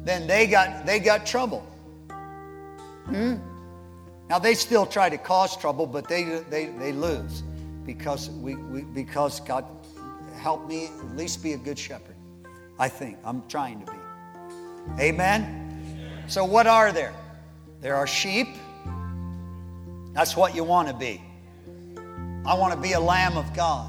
then 0.05 0.27
they 0.27 0.47
got 0.47 0.85
they 0.85 0.99
got 0.99 1.27
trouble. 1.27 1.61
Hmm? 3.07 3.37
Now 4.29 4.39
they 4.39 4.55
still 4.55 4.87
try 4.87 5.09
to 5.09 5.19
cause 5.19 5.57
trouble, 5.57 5.87
but 5.87 6.09
they 6.09 6.43
they, 6.51 6.67
they 6.67 6.93
lose 6.93 7.43
because 7.85 8.31
we, 8.31 8.57
we 8.57 8.83
because 8.83 9.41
God 9.41 9.65
helped 10.37 10.69
me 10.69 10.87
at 10.87 11.17
least 11.17 11.43
be 11.43 11.53
a 11.53 11.59
good 11.59 11.79
shepherd. 11.79 12.12
I 12.83 12.89
think 12.89 13.17
I'm 13.25 13.45
trying 13.47 13.79
to 13.85 13.93
be. 13.93 13.99
Amen. 15.01 16.25
So 16.27 16.45
what 16.45 16.67
are 16.67 16.91
there? 16.91 17.15
There 17.81 17.95
are 17.95 18.09
sheep. 18.09 18.49
That's 20.15 20.37
what 20.37 20.57
you 20.57 20.65
want 20.65 20.89
to 20.89 20.95
be. 20.95 21.23
I 22.45 22.55
want 22.55 22.75
to 22.75 22.81
be 22.81 22.95
a 22.95 22.99
lamb 22.99 23.37
of 23.37 23.55
God. 23.55 23.89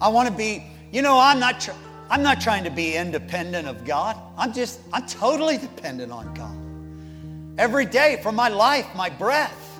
I 0.00 0.08
want 0.08 0.26
to 0.26 0.34
be, 0.34 0.64
you 0.90 1.02
know, 1.02 1.18
I'm 1.18 1.38
not 1.38 1.60
tr- 1.60 1.72
I'm 2.08 2.22
not 2.22 2.40
trying 2.40 2.64
to 2.64 2.70
be 2.70 2.96
independent 2.96 3.68
of 3.68 3.84
God. 3.84 4.16
I'm 4.38 4.54
just 4.54 4.80
I'm 4.90 5.06
totally 5.06 5.58
dependent 5.58 6.12
on 6.12 6.32
God. 6.32 7.60
Every 7.60 7.84
day 7.84 8.20
for 8.22 8.32
my 8.32 8.48
life, 8.48 8.86
my 8.96 9.10
breath, 9.10 9.78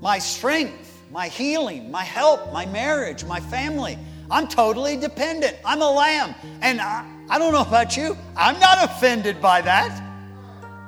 my 0.00 0.20
strength, 0.20 1.02
my 1.10 1.26
healing, 1.26 1.90
my 1.90 2.04
help, 2.04 2.52
my 2.52 2.64
marriage, 2.66 3.24
my 3.24 3.40
family. 3.40 3.98
I'm 4.30 4.48
totally 4.48 4.96
dependent. 4.96 5.56
I'm 5.64 5.82
a 5.82 5.90
lamb. 5.90 6.34
And 6.60 6.80
I, 6.80 7.06
I 7.28 7.38
don't 7.38 7.52
know 7.52 7.62
about 7.62 7.96
you, 7.96 8.16
I'm 8.36 8.58
not 8.60 8.84
offended 8.84 9.40
by 9.40 9.60
that, 9.62 10.02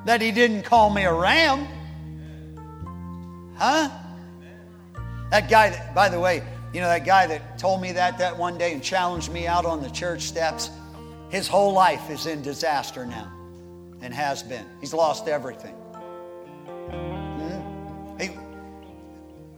that 0.04 0.20
he 0.20 0.30
didn't 0.32 0.62
call 0.62 0.90
me 0.90 1.04
a 1.04 1.12
ram. 1.12 1.66
Huh? 3.56 3.88
That 5.30 5.48
guy, 5.48 5.70
that, 5.70 5.94
by 5.94 6.08
the 6.08 6.20
way, 6.20 6.42
you 6.72 6.80
know, 6.80 6.88
that 6.88 7.06
guy 7.06 7.26
that 7.26 7.58
told 7.58 7.80
me 7.80 7.92
that 7.92 8.18
that 8.18 8.36
one 8.36 8.58
day 8.58 8.72
and 8.72 8.82
challenged 8.82 9.32
me 9.32 9.46
out 9.46 9.64
on 9.64 9.82
the 9.82 9.90
church 9.90 10.22
steps, 10.22 10.70
his 11.30 11.48
whole 11.48 11.72
life 11.72 12.10
is 12.10 12.26
in 12.26 12.42
disaster 12.42 13.06
now 13.06 13.32
and 14.02 14.12
has 14.12 14.42
been. 14.42 14.66
He's 14.80 14.92
lost 14.92 15.26
everything. 15.26 15.74
Hmm? 16.90 18.20
He, 18.20 18.30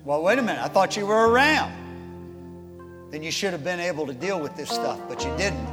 well, 0.04 0.22
wait 0.22 0.38
a 0.38 0.42
minute. 0.42 0.62
I 0.62 0.68
thought 0.68 0.96
you 0.96 1.06
were 1.06 1.24
a 1.24 1.30
ram. 1.30 1.87
Then 3.10 3.22
you 3.22 3.30
should 3.30 3.52
have 3.52 3.64
been 3.64 3.80
able 3.80 4.06
to 4.06 4.12
deal 4.12 4.40
with 4.40 4.56
this 4.56 4.68
stuff, 4.68 5.00
but 5.08 5.24
you 5.24 5.34
didn't. 5.36 5.66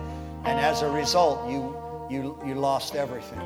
And 0.45 0.59
as 0.59 0.81
a 0.81 0.89
result, 0.89 1.49
you, 1.49 1.75
you, 2.09 2.37
you 2.45 2.55
lost 2.55 2.95
everything. 2.95 3.39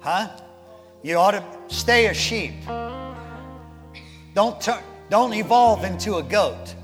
Huh? 0.00 0.28
You 1.02 1.16
ought 1.16 1.32
to 1.32 1.44
stay 1.68 2.06
a 2.06 2.14
sheep. 2.14 2.54
Don't, 4.34 4.60
turn, 4.60 4.82
don't 5.10 5.32
evolve 5.34 5.84
into 5.84 6.16
a 6.16 6.22
goat. 6.22 6.74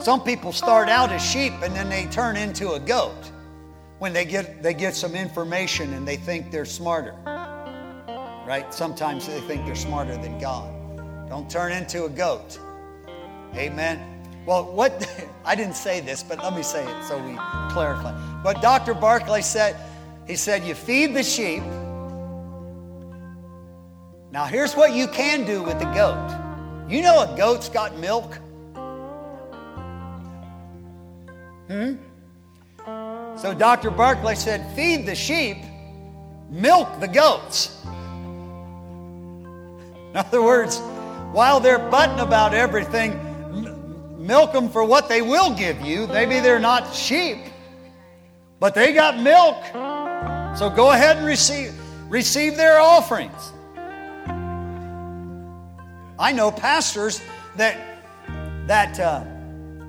Some 0.00 0.22
people 0.22 0.52
start 0.52 0.88
out 0.88 1.12
as 1.12 1.24
sheep 1.24 1.52
and 1.62 1.74
then 1.74 1.88
they 1.88 2.06
turn 2.06 2.36
into 2.36 2.72
a 2.72 2.80
goat 2.80 3.30
when 3.98 4.12
they 4.12 4.24
get, 4.24 4.62
they 4.62 4.74
get 4.74 4.94
some 4.94 5.14
information 5.14 5.94
and 5.94 6.06
they 6.06 6.16
think 6.16 6.50
they're 6.50 6.64
smarter. 6.64 7.14
Right? 8.46 8.66
Sometimes 8.70 9.26
they 9.26 9.40
think 9.40 9.64
they're 9.64 9.74
smarter 9.74 10.16
than 10.16 10.38
God. 10.38 11.28
Don't 11.28 11.50
turn 11.50 11.72
into 11.72 12.04
a 12.04 12.10
goat. 12.10 12.58
Amen. 13.56 14.14
Well, 14.46 14.64
what 14.64 15.06
I 15.44 15.54
didn't 15.54 15.76
say 15.76 16.00
this, 16.00 16.22
but 16.22 16.38
let 16.38 16.54
me 16.54 16.62
say 16.62 16.84
it 16.84 17.04
so 17.04 17.18
we 17.18 17.36
clarify. 17.72 18.12
But 18.42 18.60
Dr. 18.60 18.94
Barclay 18.94 19.42
said, 19.42 19.76
he 20.26 20.36
said, 20.36 20.64
you 20.64 20.74
feed 20.74 21.14
the 21.14 21.22
sheep. 21.22 21.62
Now, 24.30 24.46
here's 24.46 24.74
what 24.74 24.92
you 24.92 25.06
can 25.06 25.44
do 25.44 25.62
with 25.62 25.78
the 25.78 25.84
goat. 25.86 26.40
You 26.88 27.02
know 27.02 27.20
a 27.22 27.36
goat's 27.36 27.68
got 27.68 27.96
milk? 27.98 28.34
Hmm? 31.68 31.94
So 33.36 33.54
Dr. 33.54 33.90
Barclay 33.90 34.34
said, 34.34 34.74
feed 34.74 35.06
the 35.06 35.14
sheep, 35.14 35.58
milk 36.50 37.00
the 37.00 37.08
goats. 37.08 37.84
In 40.10 40.16
other 40.16 40.42
words, 40.42 40.78
while 41.32 41.60
they're 41.60 41.90
butting 41.90 42.20
about 42.20 42.54
everything, 42.54 43.18
milk 44.26 44.52
them 44.52 44.68
for 44.68 44.84
what 44.84 45.08
they 45.08 45.22
will 45.22 45.54
give 45.54 45.80
you. 45.82 46.06
Maybe 46.06 46.40
they're 46.40 46.58
not 46.58 46.94
sheep, 46.94 47.38
but 48.58 48.74
they 48.74 48.92
got 48.92 49.18
milk. 49.18 49.56
So 50.56 50.70
go 50.70 50.92
ahead 50.92 51.18
and 51.18 51.26
receive, 51.26 51.74
receive 52.08 52.56
their 52.56 52.80
offerings. 52.80 53.52
I 56.18 56.32
know 56.32 56.50
pastors 56.50 57.20
that, 57.56 57.76
that 58.66 58.98
uh, 58.98 59.24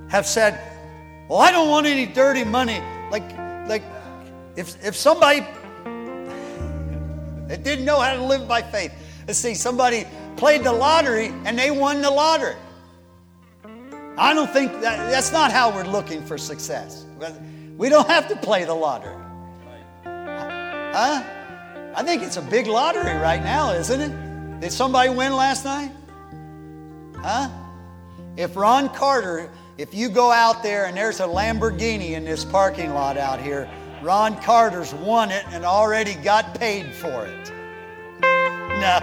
have 0.10 0.26
said, 0.26 0.60
Well, 1.30 1.40
I 1.40 1.52
don't 1.52 1.70
want 1.70 1.86
any 1.86 2.06
dirty 2.06 2.44
money. 2.44 2.82
Like, 3.12 3.38
like 3.70 3.84
if, 4.56 4.84
if 4.84 4.96
somebody 4.96 5.46
that 7.48 7.64
didn't 7.64 7.86
know 7.86 8.00
how 8.00 8.16
to 8.16 8.24
live 8.24 8.48
by 8.48 8.64
faith, 8.64 8.92
let's 9.28 9.40
see, 9.40 9.54
somebody 9.54 10.06
played 10.36 10.64
the 10.64 10.74
lottery 10.74 11.28
and 11.46 11.58
they 11.58 11.72
won 11.72 12.02
the 12.02 12.10
lottery. 12.10 12.56
I 14.18 14.34
don't 14.34 14.50
think 14.50 14.72
that, 14.82 15.10
that's 15.10 15.32
not 15.32 15.52
how 15.52 15.74
we're 15.74 15.84
looking 15.84 16.24
for 16.26 16.38
success. 16.38 17.06
We 17.78 17.90
don't 17.90 18.08
have 18.08 18.30
to 18.30 18.36
play 18.38 18.64
the 18.64 18.74
lottery. 18.74 19.22
Huh? 20.04 21.24
I 21.94 22.04
think 22.04 22.24
it's 22.24 22.38
a 22.38 22.42
big 22.42 22.68
lottery 22.68 23.16
right 23.16 23.44
now, 23.44 23.72
isn't 23.72 24.00
it? 24.00 24.62
Did 24.62 24.72
somebody 24.72 25.10
win 25.10 25.36
last 25.36 25.66
night? 25.66 25.92
Huh? 27.18 27.50
If 28.38 28.56
Ron 28.56 28.88
Carter, 28.90 29.50
if 29.78 29.94
you 29.94 30.08
go 30.08 30.32
out 30.32 30.64
there 30.64 30.86
and 30.86 30.96
there's 30.96 31.20
a 31.20 31.26
Lamborghini 31.26 32.12
in 32.12 32.24
this 32.24 32.46
parking 32.46 32.94
lot 32.94 33.18
out 33.18 33.42
here, 33.42 33.70
Ron 34.02 34.40
Carter's 34.42 34.94
won 34.94 35.32
it 35.32 35.44
and 35.50 35.66
already 35.66 36.14
got 36.16 36.58
paid 36.58 36.94
for 36.94 37.26
it. 37.26 37.52
No. 38.76 39.00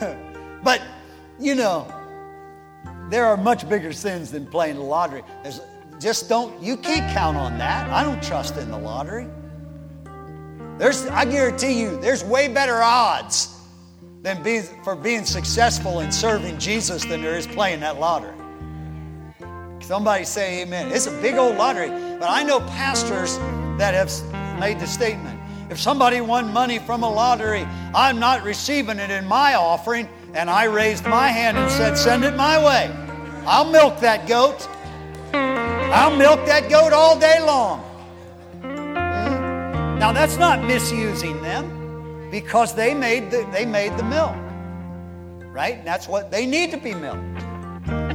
but, 0.64 0.82
you 1.38 1.54
know, 1.54 1.86
there 3.10 3.26
are 3.26 3.36
much 3.36 3.68
bigger 3.68 3.92
sins 3.92 4.30
than 4.30 4.46
playing 4.46 4.76
the 4.76 4.82
lottery. 4.82 5.22
There's, 5.42 5.60
just 5.98 6.28
don't, 6.28 6.62
you 6.62 6.76
can't 6.76 7.12
count 7.12 7.36
on 7.36 7.58
that. 7.58 7.90
I 7.90 8.04
don't 8.04 8.22
trust 8.22 8.56
in 8.56 8.70
the 8.70 8.78
lottery. 8.78 9.26
There's, 10.78 11.06
I 11.06 11.24
guarantee 11.24 11.80
you, 11.80 12.00
there's 12.00 12.22
way 12.22 12.48
better 12.48 12.80
odds 12.82 13.54
than 14.22 14.44
for 14.84 14.94
being 14.94 15.24
successful 15.24 16.00
in 16.00 16.12
serving 16.12 16.58
Jesus 16.58 17.04
than 17.04 17.22
there 17.22 17.36
is 17.36 17.46
playing 17.46 17.80
that 17.80 17.98
lottery. 17.98 18.36
Somebody 19.80 20.24
say 20.24 20.62
amen. 20.62 20.92
It's 20.92 21.06
a 21.06 21.20
big 21.22 21.36
old 21.36 21.56
lottery, 21.56 21.88
but 21.88 22.28
I 22.28 22.42
know 22.42 22.60
pastors 22.60 23.38
that 23.78 23.94
have 23.94 24.60
made 24.60 24.78
the 24.78 24.86
statement 24.86 25.38
if 25.70 25.78
somebody 25.78 26.20
won 26.22 26.50
money 26.52 26.78
from 26.78 27.02
a 27.02 27.10
lottery, 27.10 27.66
I'm 27.94 28.18
not 28.18 28.42
receiving 28.42 28.98
it 28.98 29.10
in 29.10 29.26
my 29.26 29.54
offering. 29.54 30.08
And 30.38 30.48
I 30.48 30.66
raised 30.66 31.04
my 31.04 31.26
hand 31.26 31.58
and 31.58 31.68
said, 31.68 31.98
Send 31.98 32.22
it 32.22 32.36
my 32.36 32.64
way. 32.64 32.94
I'll 33.44 33.68
milk 33.68 33.98
that 33.98 34.28
goat. 34.28 34.68
I'll 35.32 36.16
milk 36.16 36.46
that 36.46 36.70
goat 36.70 36.92
all 36.92 37.18
day 37.18 37.40
long. 37.40 37.82
Now, 39.98 40.12
that's 40.12 40.36
not 40.36 40.62
misusing 40.62 41.42
them 41.42 42.30
because 42.30 42.72
they 42.72 42.94
made 42.94 43.32
the, 43.32 43.48
they 43.52 43.66
made 43.66 43.96
the 43.96 44.04
milk. 44.04 44.36
Right? 45.52 45.84
That's 45.84 46.06
what 46.06 46.30
they 46.30 46.46
need 46.46 46.70
to 46.70 46.76
be 46.76 46.94
milked. 46.94 47.42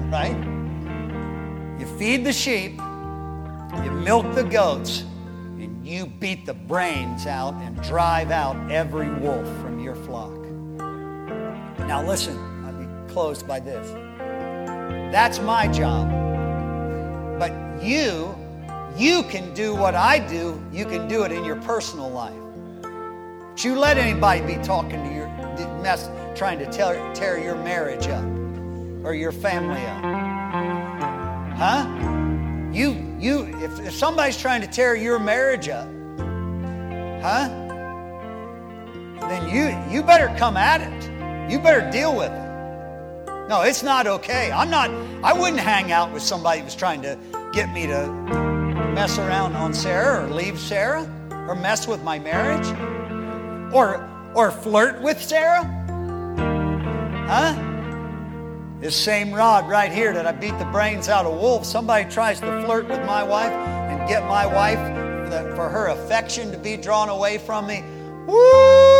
Right? 0.09 0.37
You 1.77 1.85
feed 1.97 2.23
the 2.23 2.31
sheep, 2.31 2.79
you 3.83 3.91
milk 3.91 4.33
the 4.33 4.47
goats, 4.49 5.01
and 5.59 5.85
you 5.85 6.05
beat 6.05 6.45
the 6.45 6.53
brains 6.53 7.27
out 7.27 7.55
and 7.55 7.81
drive 7.83 8.31
out 8.31 8.71
every 8.71 9.09
wolf 9.09 9.45
from. 9.59 9.72
Now, 11.93 12.01
listen, 12.03 12.35
I'll 12.65 12.73
be 12.73 13.13
closed 13.13 13.47
by 13.47 13.59
this. 13.59 13.87
That's 15.13 15.39
my 15.39 15.67
job. 15.67 16.09
But 17.37 17.51
you, 17.83 18.35
you 18.97 19.21
can 19.21 19.53
do 19.53 19.75
what 19.75 19.93
I 19.93 20.17
do, 20.17 20.59
you 20.71 20.85
can 20.85 21.07
do 21.07 21.21
it 21.21 21.31
in 21.31 21.45
your 21.45 21.57
personal 21.57 22.09
life. 22.09 22.33
Don't 22.81 23.63
you 23.63 23.77
let 23.77 23.99
anybody 23.99 24.41
be 24.41 24.55
talking 24.63 25.03
to 25.03 25.13
your 25.13 25.27
mess, 25.83 26.09
trying 26.35 26.57
to 26.57 26.65
tear, 26.71 27.13
tear 27.13 27.37
your 27.37 27.57
marriage 27.57 28.07
up 28.07 28.25
or 29.05 29.13
your 29.13 29.31
family 29.31 29.85
up. 29.85 30.03
Huh? 31.59 31.85
You, 32.73 33.15
you, 33.19 33.55
if, 33.63 33.79
if 33.81 33.93
somebody's 33.93 34.41
trying 34.41 34.61
to 34.61 34.67
tear 34.67 34.95
your 34.95 35.19
marriage 35.19 35.69
up, 35.69 35.87
huh? 37.21 37.49
Then 39.29 39.47
you, 39.47 39.95
you 39.95 40.01
better 40.01 40.35
come 40.39 40.57
at 40.57 40.81
it. 40.81 41.12
You 41.49 41.59
better 41.59 41.89
deal 41.91 42.15
with 42.15 42.31
it. 42.31 43.47
No, 43.49 43.61
it's 43.61 43.83
not 43.83 44.07
okay. 44.07 44.51
I'm 44.51 44.69
not, 44.69 44.89
I 45.23 45.33
wouldn't 45.33 45.59
hang 45.59 45.91
out 45.91 46.11
with 46.13 46.23
somebody 46.23 46.59
who 46.59 46.65
was 46.65 46.75
trying 46.75 47.01
to 47.01 47.17
get 47.53 47.71
me 47.71 47.85
to 47.87 48.07
mess 48.93 49.17
around 49.17 49.55
on 49.55 49.73
Sarah 49.73 50.25
or 50.25 50.29
leave 50.29 50.57
Sarah 50.57 51.03
or 51.47 51.55
mess 51.55 51.87
with 51.87 52.01
my 52.03 52.19
marriage 52.19 52.67
or, 53.73 54.09
or 54.33 54.51
flirt 54.51 55.01
with 55.01 55.21
Sarah? 55.21 55.65
Huh? 57.27 57.71
This 58.79 58.95
same 58.95 59.33
rod 59.33 59.69
right 59.69 59.91
here 59.91 60.13
that 60.13 60.25
I 60.25 60.31
beat 60.31 60.57
the 60.59 60.65
brains 60.65 61.09
out 61.09 61.25
of 61.25 61.39
wolves, 61.39 61.69
somebody 61.69 62.09
tries 62.09 62.39
to 62.41 62.63
flirt 62.65 62.87
with 62.87 62.99
my 63.05 63.23
wife 63.23 63.51
and 63.51 64.07
get 64.07 64.23
my 64.27 64.45
wife 64.45 64.79
for 65.55 65.69
her 65.69 65.87
affection 65.87 66.51
to 66.51 66.57
be 66.57 66.77
drawn 66.77 67.09
away 67.09 67.37
from 67.37 67.67
me. 67.67 67.83
Woo! 68.27 68.92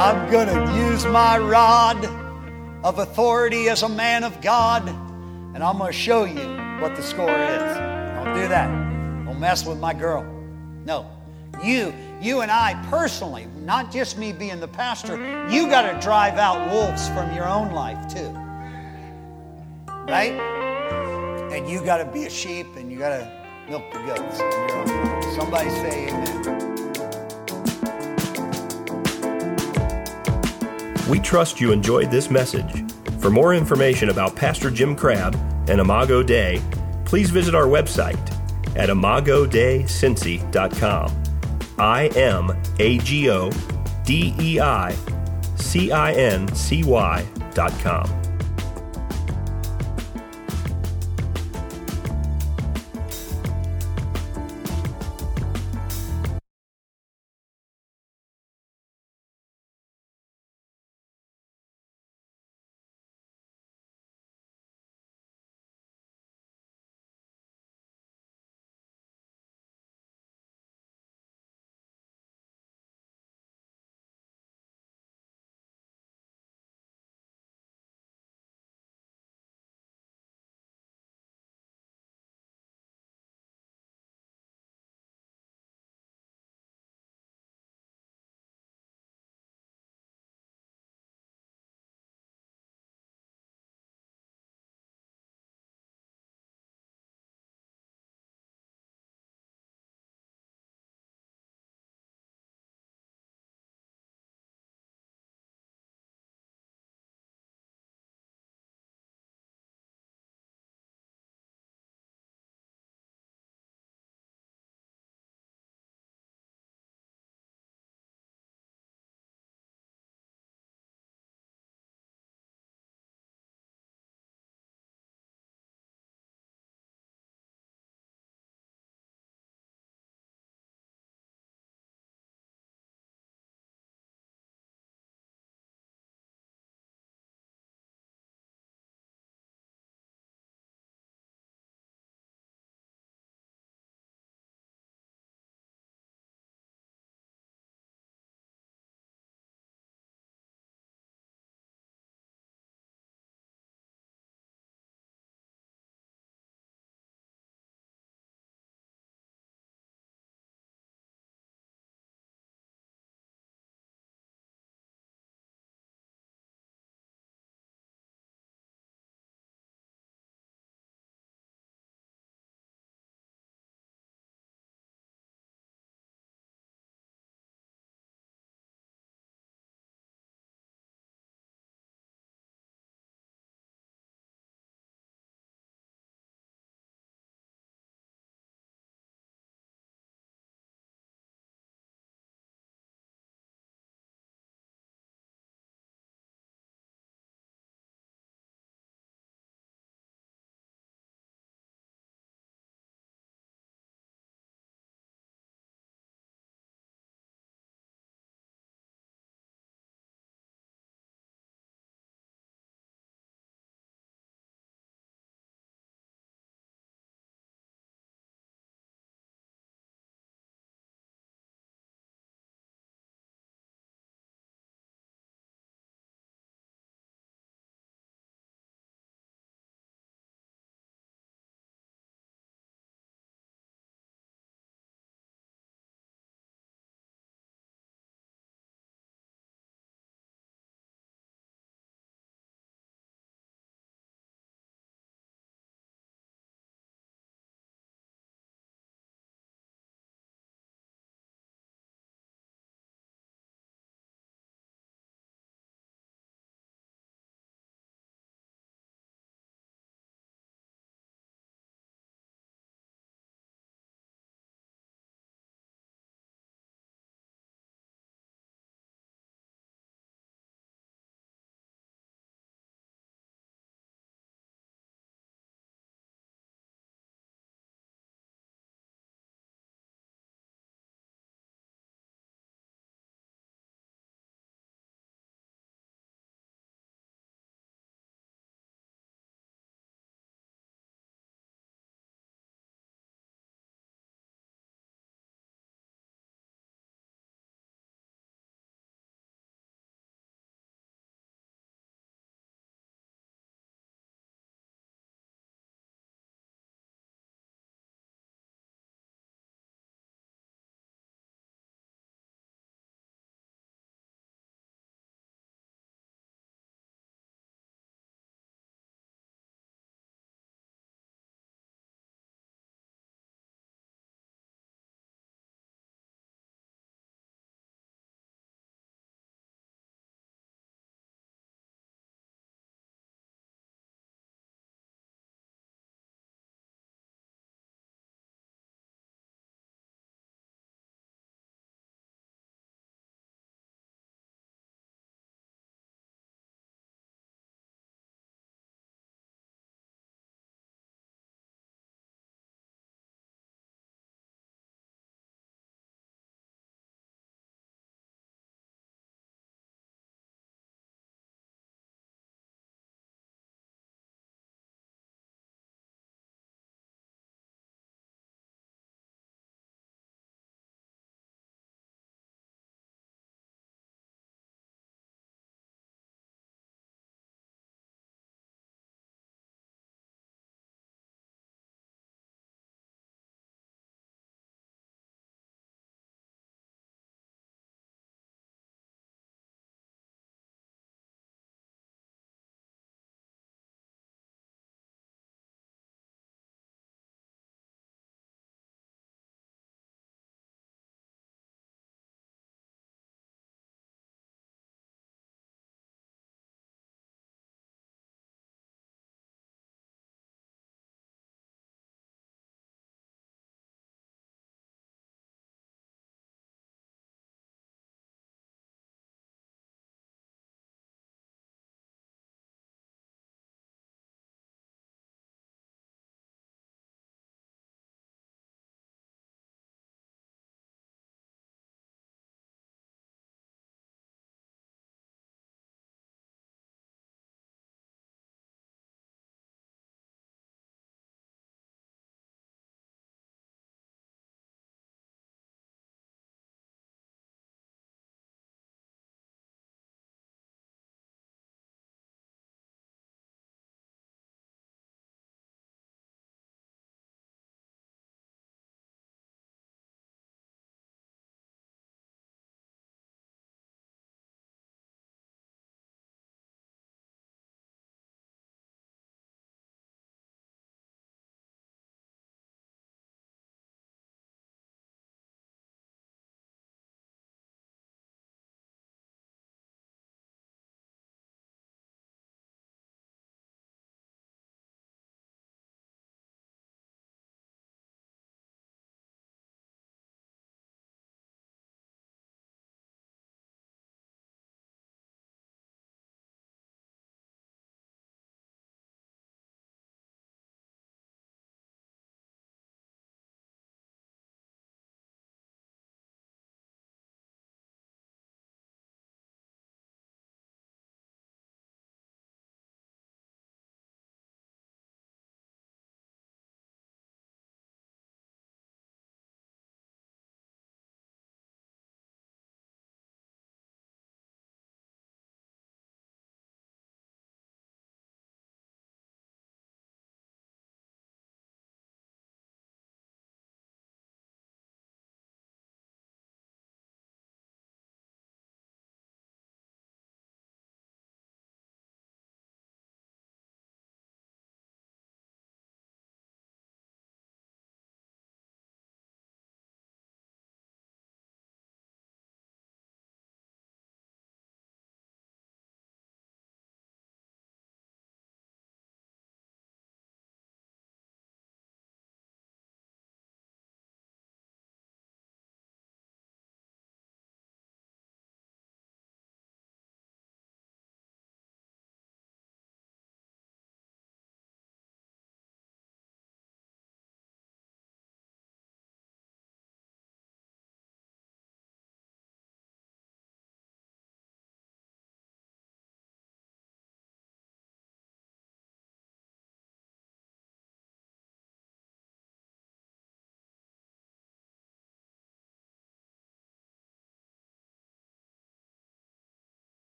I'm 0.00 0.30
going 0.30 0.48
to 0.48 0.74
use 0.78 1.04
my 1.04 1.36
rod 1.36 2.06
of 2.82 3.00
authority 3.00 3.68
as 3.68 3.82
a 3.82 3.88
man 3.88 4.24
of 4.24 4.40
God, 4.40 4.88
and 4.88 5.62
I'm 5.62 5.76
going 5.76 5.92
to 5.92 5.98
show 5.98 6.24
you 6.24 6.40
what 6.80 6.96
the 6.96 7.02
score 7.02 7.28
is. 7.28 7.76
Don't 8.16 8.34
do 8.34 8.48
that. 8.48 8.68
Don't 9.26 9.38
mess 9.38 9.66
with 9.66 9.78
my 9.78 9.92
girl. 9.92 10.22
No. 10.86 11.06
You, 11.62 11.92
you 12.18 12.40
and 12.40 12.50
I 12.50 12.82
personally, 12.88 13.46
not 13.58 13.92
just 13.92 14.16
me 14.16 14.32
being 14.32 14.58
the 14.58 14.68
pastor, 14.68 15.16
you 15.50 15.68
got 15.68 15.92
to 15.92 16.00
drive 16.00 16.38
out 16.38 16.70
wolves 16.72 17.06
from 17.08 17.34
your 17.34 17.46
own 17.46 17.72
life 17.72 18.10
too. 18.10 18.30
Right? 20.08 20.32
And 21.52 21.68
you 21.68 21.84
got 21.84 21.98
to 21.98 22.06
be 22.06 22.24
a 22.24 22.30
sheep 22.30 22.74
and 22.76 22.90
you 22.90 22.98
got 22.98 23.18
to 23.18 23.66
milk 23.68 23.92
the 23.92 23.98
goats. 23.98 25.36
Somebody 25.36 25.68
say 25.68 26.08
amen. 26.08 26.69
We 31.10 31.18
trust 31.18 31.60
you 31.60 31.72
enjoyed 31.72 32.12
this 32.12 32.30
message. 32.30 32.84
For 33.18 33.30
more 33.30 33.52
information 33.52 34.10
about 34.10 34.36
Pastor 34.36 34.70
Jim 34.70 34.94
Crabb 34.94 35.34
and 35.68 35.80
Imago 35.80 36.22
Dei, 36.22 36.62
please 37.04 37.30
visit 37.30 37.52
our 37.52 37.66
website 37.66 38.14
at 38.76 38.90
imagodeicincy.com. 38.90 41.22
I 41.80 42.06
M 42.08 42.52
A 42.78 42.98
G 42.98 43.28
O 43.28 43.50
D 44.04 44.36
E 44.38 44.60
I 44.60 44.94
C 45.56 45.90
I 45.90 46.12
N 46.12 46.46
C 46.54 46.84
Y 46.84 47.26
dot 47.54 47.72
com. 47.80 48.19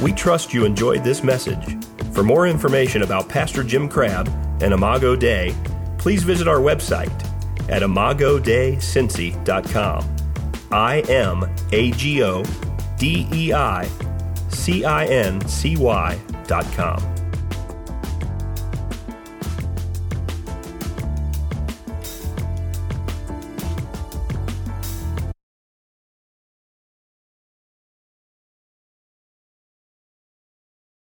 We 0.00 0.12
trust 0.12 0.54
you 0.54 0.64
enjoyed 0.64 1.02
this 1.02 1.24
message. 1.24 1.76
For 2.12 2.22
more 2.22 2.46
information 2.46 3.02
about 3.02 3.28
Pastor 3.28 3.64
Jim 3.64 3.88
Crabb 3.88 4.28
and 4.62 4.72
Imago 4.72 5.16
Dei, 5.16 5.52
please 5.98 6.22
visit 6.22 6.46
our 6.46 6.60
website 6.60 7.10
at 7.68 7.82
imagodeicincy.com. 7.82 10.16
I 10.70 11.00
M 11.00 11.44
A 11.72 11.90
G 11.92 12.22
O 12.22 12.44
D 12.96 13.26
E 13.32 13.52
I 13.52 13.88
C 14.50 14.84
I 14.84 15.06
N 15.06 15.40
C 15.48 15.76
Y 15.76 16.16
dot 16.46 16.70
com. 16.72 17.17